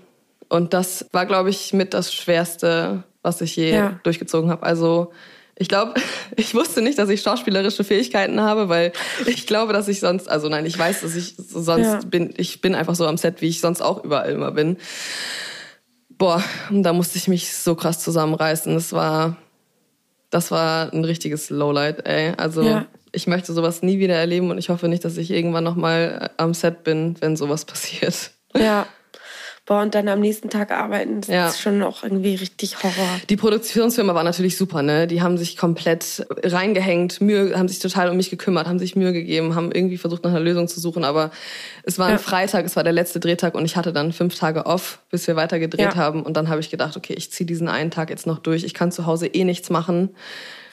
[0.49, 3.99] Und das war, glaube ich, mit das Schwerste, was ich je ja.
[4.03, 4.63] durchgezogen habe.
[4.63, 5.11] Also
[5.55, 5.93] ich glaube,
[6.35, 8.91] ich wusste nicht, dass ich schauspielerische Fähigkeiten habe, weil
[9.25, 11.99] ich glaube, dass ich sonst, also nein, ich weiß, dass ich sonst ja.
[12.05, 14.77] bin, ich bin einfach so am Set, wie ich sonst auch überall immer bin.
[16.09, 18.75] Boah, da musste ich mich so krass zusammenreißen.
[18.75, 19.37] Es war
[20.33, 22.33] das war ein richtiges Lowlight, ey.
[22.37, 22.85] Also ja.
[23.11, 26.53] ich möchte sowas nie wieder erleben und ich hoffe nicht, dass ich irgendwann nochmal am
[26.53, 28.31] Set bin, wenn sowas passiert.
[28.55, 28.87] Ja.
[29.65, 31.47] Boah, und dann am nächsten Tag arbeiten, das ja.
[31.47, 33.21] ist schon auch irgendwie richtig Horror.
[33.29, 35.07] Die Produktionsfirma war natürlich super, ne?
[35.07, 39.13] Die haben sich komplett reingehängt, Mühe, haben sich total um mich gekümmert, haben sich Mühe
[39.13, 41.05] gegeben, haben irgendwie versucht, nach einer Lösung zu suchen.
[41.05, 41.31] Aber
[41.83, 42.17] es war ein ja.
[42.17, 45.37] Freitag, es war der letzte Drehtag und ich hatte dann fünf Tage off, bis wir
[45.37, 45.95] weiter gedreht ja.
[45.95, 46.23] haben.
[46.23, 48.65] Und dann habe ich gedacht, okay, ich ziehe diesen einen Tag jetzt noch durch.
[48.65, 50.09] Ich kann zu Hause eh nichts machen.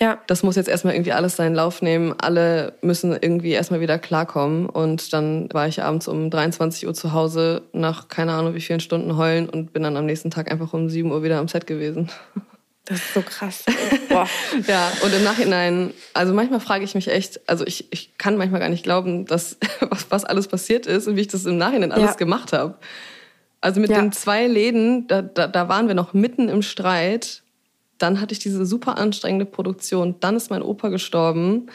[0.02, 0.18] Ja.
[0.26, 2.14] Das muss jetzt erstmal irgendwie alles seinen Lauf nehmen.
[2.18, 4.66] Alle müssen irgendwie erstmal wieder klarkommen.
[4.66, 8.80] Und dann war ich abends um 23 Uhr zu Hause nach keine Ahnung wie vielen
[8.80, 11.66] Stunden heulen und bin dann am nächsten Tag einfach um 7 Uhr wieder am Set
[11.66, 12.10] gewesen.
[12.86, 13.64] Das ist so krass.
[14.08, 14.26] Boah.
[14.66, 18.58] ja, und im Nachhinein, also manchmal frage ich mich echt, also ich, ich kann manchmal
[18.58, 21.92] gar nicht glauben, dass was, was alles passiert ist und wie ich das im Nachhinein
[21.92, 22.16] alles ja.
[22.16, 22.74] gemacht habe.
[23.60, 24.00] Also mit ja.
[24.00, 27.42] den zwei Läden, da, da, da waren wir noch mitten im Streit
[28.00, 30.16] dann hatte ich diese super anstrengende Produktion.
[30.20, 31.68] Dann ist mein Opa gestorben.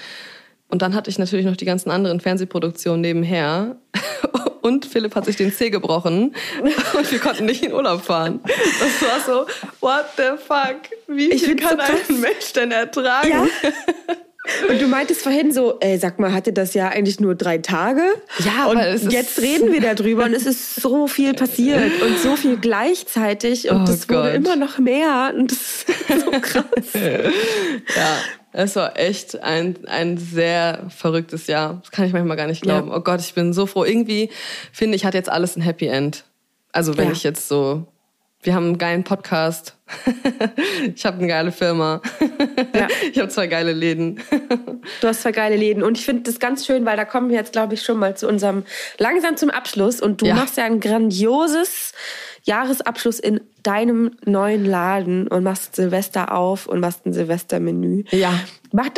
[0.68, 3.78] Und dann hatte ich natürlich noch die ganzen anderen Fernsehproduktionen nebenher.
[4.62, 6.36] Und Philipp hat sich den Zeh gebrochen
[6.98, 8.40] und wir konnten nicht in Urlaub fahren.
[8.44, 9.46] Das war so,
[9.80, 10.90] what the fuck?
[11.06, 13.30] Wie ich viel kann so ein Mensch denn ertragen?
[13.32, 13.46] Ja.
[14.70, 18.02] Und du meintest vorhin so, ey, sag mal, hatte das ja eigentlich nur drei Tage?
[18.40, 22.58] Ja, und jetzt reden wir darüber und es ist so viel passiert und so viel
[22.58, 26.66] gleichzeitig und es oh wurde immer noch mehr und das ist so krass.
[26.94, 28.18] ja,
[28.52, 31.80] es war echt ein, ein sehr verrücktes Jahr.
[31.82, 32.90] Das kann ich manchmal gar nicht glauben.
[32.90, 32.98] Ja.
[32.98, 33.84] Oh Gott, ich bin so froh.
[33.84, 34.30] Irgendwie
[34.72, 36.24] finde ich, hat jetzt alles ein Happy End.
[36.72, 37.12] Also wenn ja.
[37.12, 37.88] ich jetzt so
[38.46, 39.76] wir haben einen geilen Podcast.
[40.96, 42.02] ich habe eine geile Firma.
[42.74, 42.88] Ja.
[43.12, 44.20] Ich habe zwei geile Läden.
[45.02, 45.84] du hast zwei geile Läden.
[45.84, 48.16] Und ich finde das ganz schön, weil da kommen wir jetzt, glaube ich, schon mal
[48.16, 48.64] zu unserem
[48.98, 50.02] langsam zum Abschluss.
[50.02, 50.36] Und du ja.
[50.36, 51.94] machst ja ein grandioses
[52.44, 58.04] Jahresabschluss in deinem neuen Laden und machst Silvester auf und machst ein Silvestermenü.
[58.12, 58.34] Ja.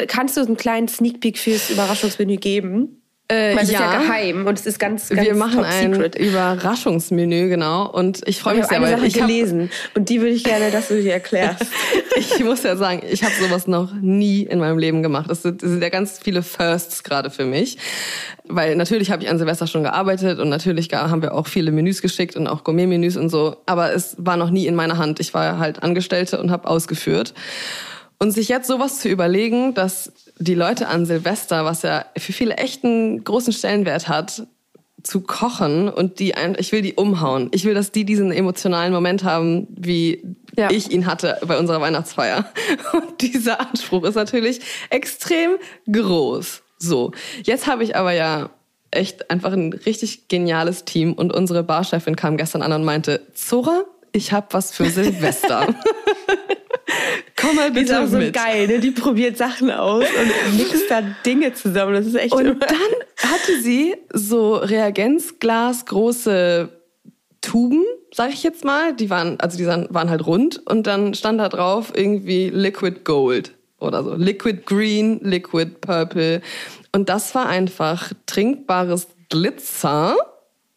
[0.08, 3.02] Kannst du einen kleinen Sneak Peek fürs Überraschungsmenü geben?
[3.30, 6.16] Äh, Weil es ist ja geheim und es ist ganz, ganz wir machen ein secret.
[6.16, 7.90] Überraschungsmenü, genau.
[7.90, 10.34] Und ich freue Ich mich habe sehr, eine Sache ich hab, gelesen und die würde
[10.34, 11.66] ich gerne, dass du dir erklärst.
[12.16, 15.30] ich muss ja sagen, ich habe sowas noch nie in meinem Leben gemacht.
[15.30, 17.78] Es sind, es sind ja ganz viele Firsts gerade für mich.
[18.46, 22.02] Weil natürlich habe ich an Silvester schon gearbeitet und natürlich haben wir auch viele Menüs
[22.02, 23.58] geschickt und auch Gourmet-Menüs und so.
[23.66, 25.20] Aber es war noch nie in meiner Hand.
[25.20, 27.34] Ich war halt Angestellte und habe ausgeführt.
[28.20, 32.56] Und sich jetzt sowas zu überlegen, dass die Leute an Silvester, was ja für viele
[32.58, 34.48] echt einen großen Stellenwert hat,
[35.04, 37.50] zu kochen und die ein, ich will die umhauen.
[37.54, 40.22] Ich will, dass die diesen emotionalen Moment haben, wie
[40.58, 40.70] Ja.
[40.70, 42.46] ich ihn hatte bei unserer Weihnachtsfeier.
[42.94, 44.60] Und dieser Anspruch ist natürlich
[44.90, 45.52] extrem
[45.90, 46.62] groß.
[46.80, 47.12] So,
[47.44, 48.50] jetzt habe ich aber ja
[48.92, 53.84] echt einfach ein richtig geniales Team und unsere Barchefin kam gestern an und meinte, Zora,
[54.14, 55.68] ich habe was für Silvester.
[57.48, 58.34] Komm mal Die ist bitte auch so mit.
[58.34, 58.80] geil, ne?
[58.80, 61.94] Die probiert Sachen aus und mixt da Dinge zusammen.
[61.94, 62.78] Das ist echt Und immer- dann
[63.32, 66.70] hatte sie so Reagenzglas große
[67.42, 67.84] Tuben,
[68.14, 68.94] sag ich jetzt mal.
[68.94, 73.02] Die waren, also die waren waren halt rund und dann stand da drauf irgendwie Liquid
[73.04, 74.16] Gold oder so.
[74.16, 76.42] Liquid Green, Liquid Purple.
[76.92, 80.16] Und das war einfach trinkbares Glitzer,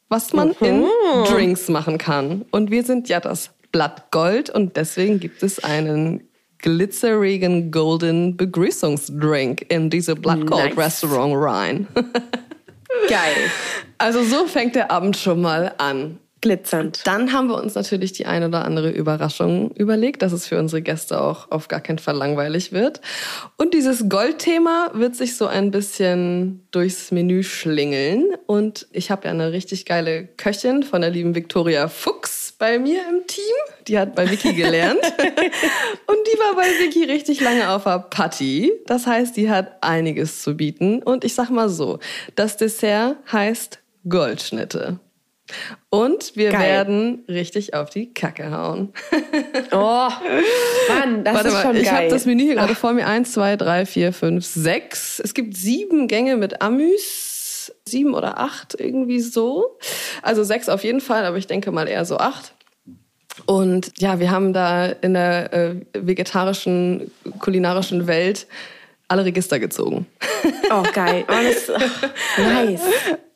[0.09, 0.85] was man in
[1.29, 2.45] Drinks machen kann.
[2.51, 6.29] Und wir sind ja das Blatt Gold und deswegen gibt es einen
[6.63, 11.03] glitzerigen golden Begrüßungsdrink in diese Blatt Gold Nice.
[11.03, 11.87] Restaurant rein.
[13.09, 13.51] geil.
[13.99, 16.19] Also so fängt der Abend schon mal an.
[16.41, 17.03] Glitzernd.
[17.05, 20.81] Dann haben wir uns natürlich die eine oder andere Überraschung überlegt, dass es für unsere
[20.81, 23.03] Gäste auch auf gar keinen Fall langweilig wird.
[23.59, 28.25] Und dieses Goldthema wird sich so ein bisschen durchs Menü schlingeln.
[28.47, 33.01] Und ich habe ja eine richtig geile Köchin von der lieben Victoria Fuchs bei mir
[33.09, 33.43] im Team.
[33.89, 35.01] Die hat bei Vicky gelernt.
[36.07, 38.71] Und die war bei Vicky richtig lange auf der Party.
[38.87, 41.03] Das heißt, die hat einiges zu bieten.
[41.03, 41.99] Und ich sag mal so,
[42.37, 45.01] das Dessert heißt Goldschnitte.
[45.89, 46.61] Und wir Geil.
[46.61, 48.93] werden richtig auf die Kacke hauen.
[49.73, 50.09] Oh,
[50.89, 51.95] Mann, das Warte ist mal, schon ich geil.
[51.95, 53.07] habe das Menü hier gerade vor mir.
[53.07, 55.21] Eins, zwei, drei, vier, fünf, sechs.
[55.21, 57.30] Es gibt sieben Gänge mit Amüs.
[57.89, 59.79] Sieben oder acht, irgendwie so.
[60.23, 62.55] Also sechs auf jeden Fall, aber ich denke mal eher so acht.
[63.47, 68.47] Und ja, wir haben da in der äh, vegetarischen, kulinarischen Welt
[69.09, 70.07] alle Register gezogen.
[70.71, 71.25] Oh, geil.
[71.27, 72.83] Das, oh, nice.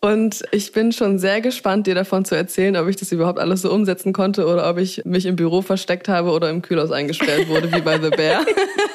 [0.00, 3.62] Und ich bin schon sehr gespannt, dir davon zu erzählen, ob ich das überhaupt alles
[3.62, 7.48] so umsetzen konnte oder ob ich mich im Büro versteckt habe oder im Kühlhaus eingesperrt
[7.48, 8.44] wurde, wie bei The Bear.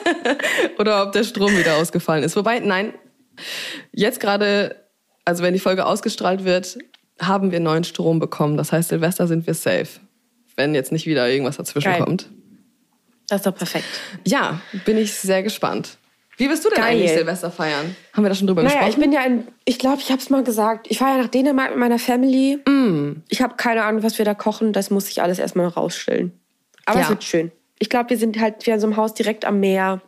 [0.78, 2.36] oder ob der Strom wieder ausgefallen ist.
[2.36, 2.94] Wobei, nein,
[3.92, 4.76] jetzt gerade,
[5.30, 6.78] also wenn die Folge ausgestrahlt wird,
[7.20, 8.58] haben wir neuen Strom bekommen.
[8.58, 9.88] Das heißt, Silvester sind wir safe.
[10.56, 12.04] Wenn jetzt nicht wieder irgendwas dazwischen Geil.
[12.04, 12.30] kommt.
[13.28, 13.86] Das ist doch perfekt.
[14.26, 15.98] Ja, bin ich sehr gespannt.
[16.38, 16.94] Wie bist du denn Geil.
[16.96, 17.96] eigentlich Silvester feiern?
[18.14, 19.02] Haben wir da schon drüber Naja, ich gesprochen?
[19.02, 20.88] bin ja ein, ich glaube, ich habe es mal gesagt.
[20.90, 22.58] Ich fahre ja nach Dänemark mit meiner Family.
[22.68, 23.22] Mm.
[23.30, 24.72] Ich habe keine Ahnung, was wir da kochen.
[24.74, 26.32] Das muss ich alles erstmal noch rausstellen.
[26.86, 27.04] Aber Ja.
[27.04, 27.52] es wird schön.
[27.78, 30.02] Ich glaube, wir sind halt wir in so einem Haus direkt am Meer.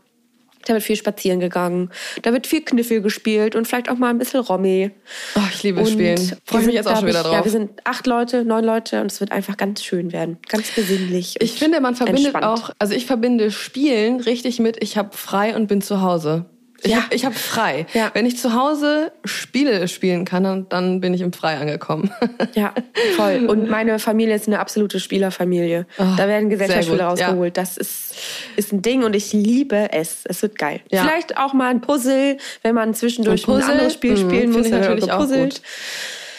[0.65, 1.89] Da wird viel spazieren gegangen.
[2.21, 4.91] Da wird viel Kniffel gespielt und vielleicht auch mal ein bisschen Rommi.
[5.35, 6.37] Oh, ich liebe Und Spielen.
[6.45, 7.33] Freue mich jetzt auch schon wieder ich, drauf.
[7.33, 10.37] Ja, wir sind acht Leute, neun Leute und es wird einfach ganz schön werden.
[10.47, 11.35] Ganz besinnlich.
[11.39, 12.45] Ich finde, man verbindet entspannt.
[12.45, 16.45] auch, also ich verbinde Spielen richtig mit, ich habe frei und bin zu Hause.
[16.83, 17.03] Ich Ja.
[17.03, 17.85] habe ich hab frei.
[17.93, 18.09] Ja.
[18.13, 22.11] Wenn ich zu Hause Spiele spielen kann, dann, dann bin ich im Frei angekommen.
[22.55, 22.73] Ja,
[23.15, 23.45] voll.
[23.47, 25.85] Und meine Familie ist eine absolute Spielerfamilie.
[25.97, 27.27] Oh, da werden Gesellschaftsspiele gut, ja.
[27.27, 27.55] rausgeholt.
[27.55, 28.15] Das ist,
[28.57, 30.25] ist ein Ding und ich liebe es.
[30.25, 30.81] Es wird geil.
[30.91, 31.03] Ja.
[31.03, 34.65] Vielleicht auch mal ein Puzzle, wenn man zwischendurch Ein ein, anderes Spiel Mhm, spielen muss.
[34.65, 35.61] ich natürlich auch gut.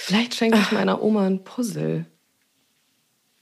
[0.05, 2.05] Vielleicht schenke ich meiner Oma ein Puzzle.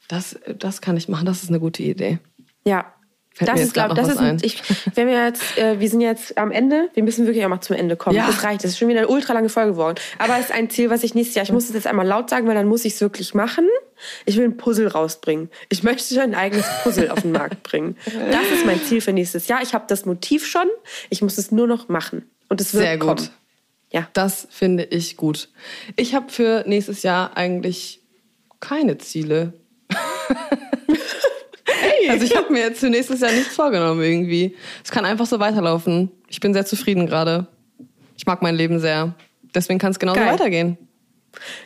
[0.08, 2.18] Das, das kann ich machen, das ist eine gute Idee.
[2.64, 2.92] Ja.
[3.40, 4.36] Fällt das ist, glaube das ist ein.
[4.42, 4.62] ich,
[4.94, 7.74] wenn wir jetzt, äh, wir sind jetzt am Ende, wir müssen wirklich auch mal zum
[7.74, 8.14] Ende kommen.
[8.14, 8.26] Ja.
[8.26, 9.94] Das reicht, das ist schon wieder eine ultra lange Folge geworden.
[10.18, 12.28] Aber es ist ein Ziel, was ich nächstes Jahr, ich muss es jetzt einmal laut
[12.28, 13.66] sagen, weil dann muss ich es wirklich machen.
[14.26, 15.48] Ich will ein Puzzle rausbringen.
[15.70, 17.96] Ich möchte ein eigenes Puzzle auf den Markt bringen.
[18.04, 19.62] Das ist mein Ziel für nächstes Jahr.
[19.62, 20.66] Ich habe das Motiv schon,
[21.08, 22.28] ich muss es nur noch machen.
[22.50, 23.16] Und es wird Sehr gut.
[23.16, 23.30] kommen.
[23.90, 24.06] Ja.
[24.12, 25.48] Das finde ich gut.
[25.96, 28.02] Ich habe für nächstes Jahr eigentlich
[28.60, 29.54] keine Ziele.
[32.08, 34.56] Also ich habe mir jetzt für nächstes Jahr nichts vorgenommen irgendwie.
[34.84, 36.10] Es kann einfach so weiterlaufen.
[36.28, 37.46] Ich bin sehr zufrieden gerade.
[38.16, 39.14] Ich mag mein Leben sehr.
[39.54, 40.32] Deswegen kann es genauso Geil.
[40.32, 40.76] weitergehen.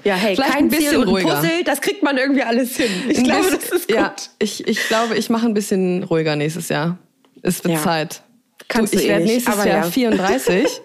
[0.05, 1.35] Ja, hey, Vielleicht kein ein bisschen Ziel und ein ruhiger.
[1.37, 2.91] Puzzle, das kriegt man irgendwie alles hin.
[3.09, 3.97] Ich Ein glaube, bisschen- das ist gut.
[3.97, 6.99] Ja, ich, ich glaube, ich mache ein bisschen ruhiger nächstes Jahr.
[7.43, 7.81] Es wird Ja.
[7.83, 8.23] Zeit.
[8.69, 9.83] Kannst du, ich eh werde nicht, nächstes Jahr ja.
[9.85, 10.67] 34.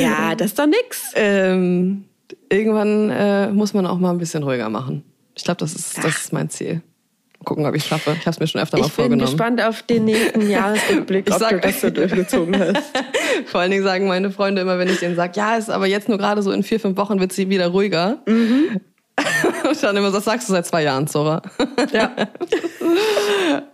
[0.00, 1.12] Ja, das ist doch nix.
[1.14, 2.04] ähm,
[2.50, 5.02] irgendwann äh, muss man auch mal ein bisschen ruhiger machen.
[5.34, 6.82] Ich glaube, das ist, das ist mein Ziel.
[7.48, 8.10] Gucken, ob ich schaffe.
[8.12, 9.30] Ich habe es mir schon öfter mal Ich bin vorgenommen.
[9.30, 12.82] gespannt auf den nächsten Jahresrückblick, Ich ob sag- du das so durchgezogen hast.
[13.46, 16.08] Vor allen Dingen sagen meine Freunde immer, wenn ich denen sage, ja, ist aber jetzt
[16.08, 18.18] nur gerade so in vier, fünf Wochen wird sie wieder ruhiger.
[18.26, 18.80] Mhm.
[19.68, 21.42] Und dann immer, das sagst du seit zwei Jahren, Zora.
[21.92, 22.12] Ja.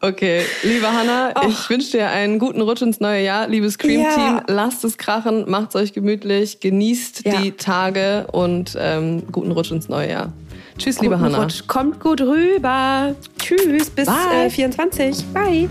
[0.00, 3.46] Okay, liebe Hanna, ich wünsche dir einen guten Rutsch ins neue Jahr.
[3.48, 4.42] Liebes Cream-Team, Ja.
[4.46, 7.40] lasst es krachen, macht's euch gemütlich, genießt Ja.
[7.40, 10.32] die Tage und ähm, guten Rutsch ins neue Jahr.
[10.78, 11.42] Tschüss, liebe Guten Hanna.
[11.44, 11.66] Rutsch.
[11.66, 13.14] Kommt gut rüber.
[13.38, 14.46] Tschüss, bis Bye.
[14.46, 15.24] äh, 24.
[15.32, 15.68] Bye.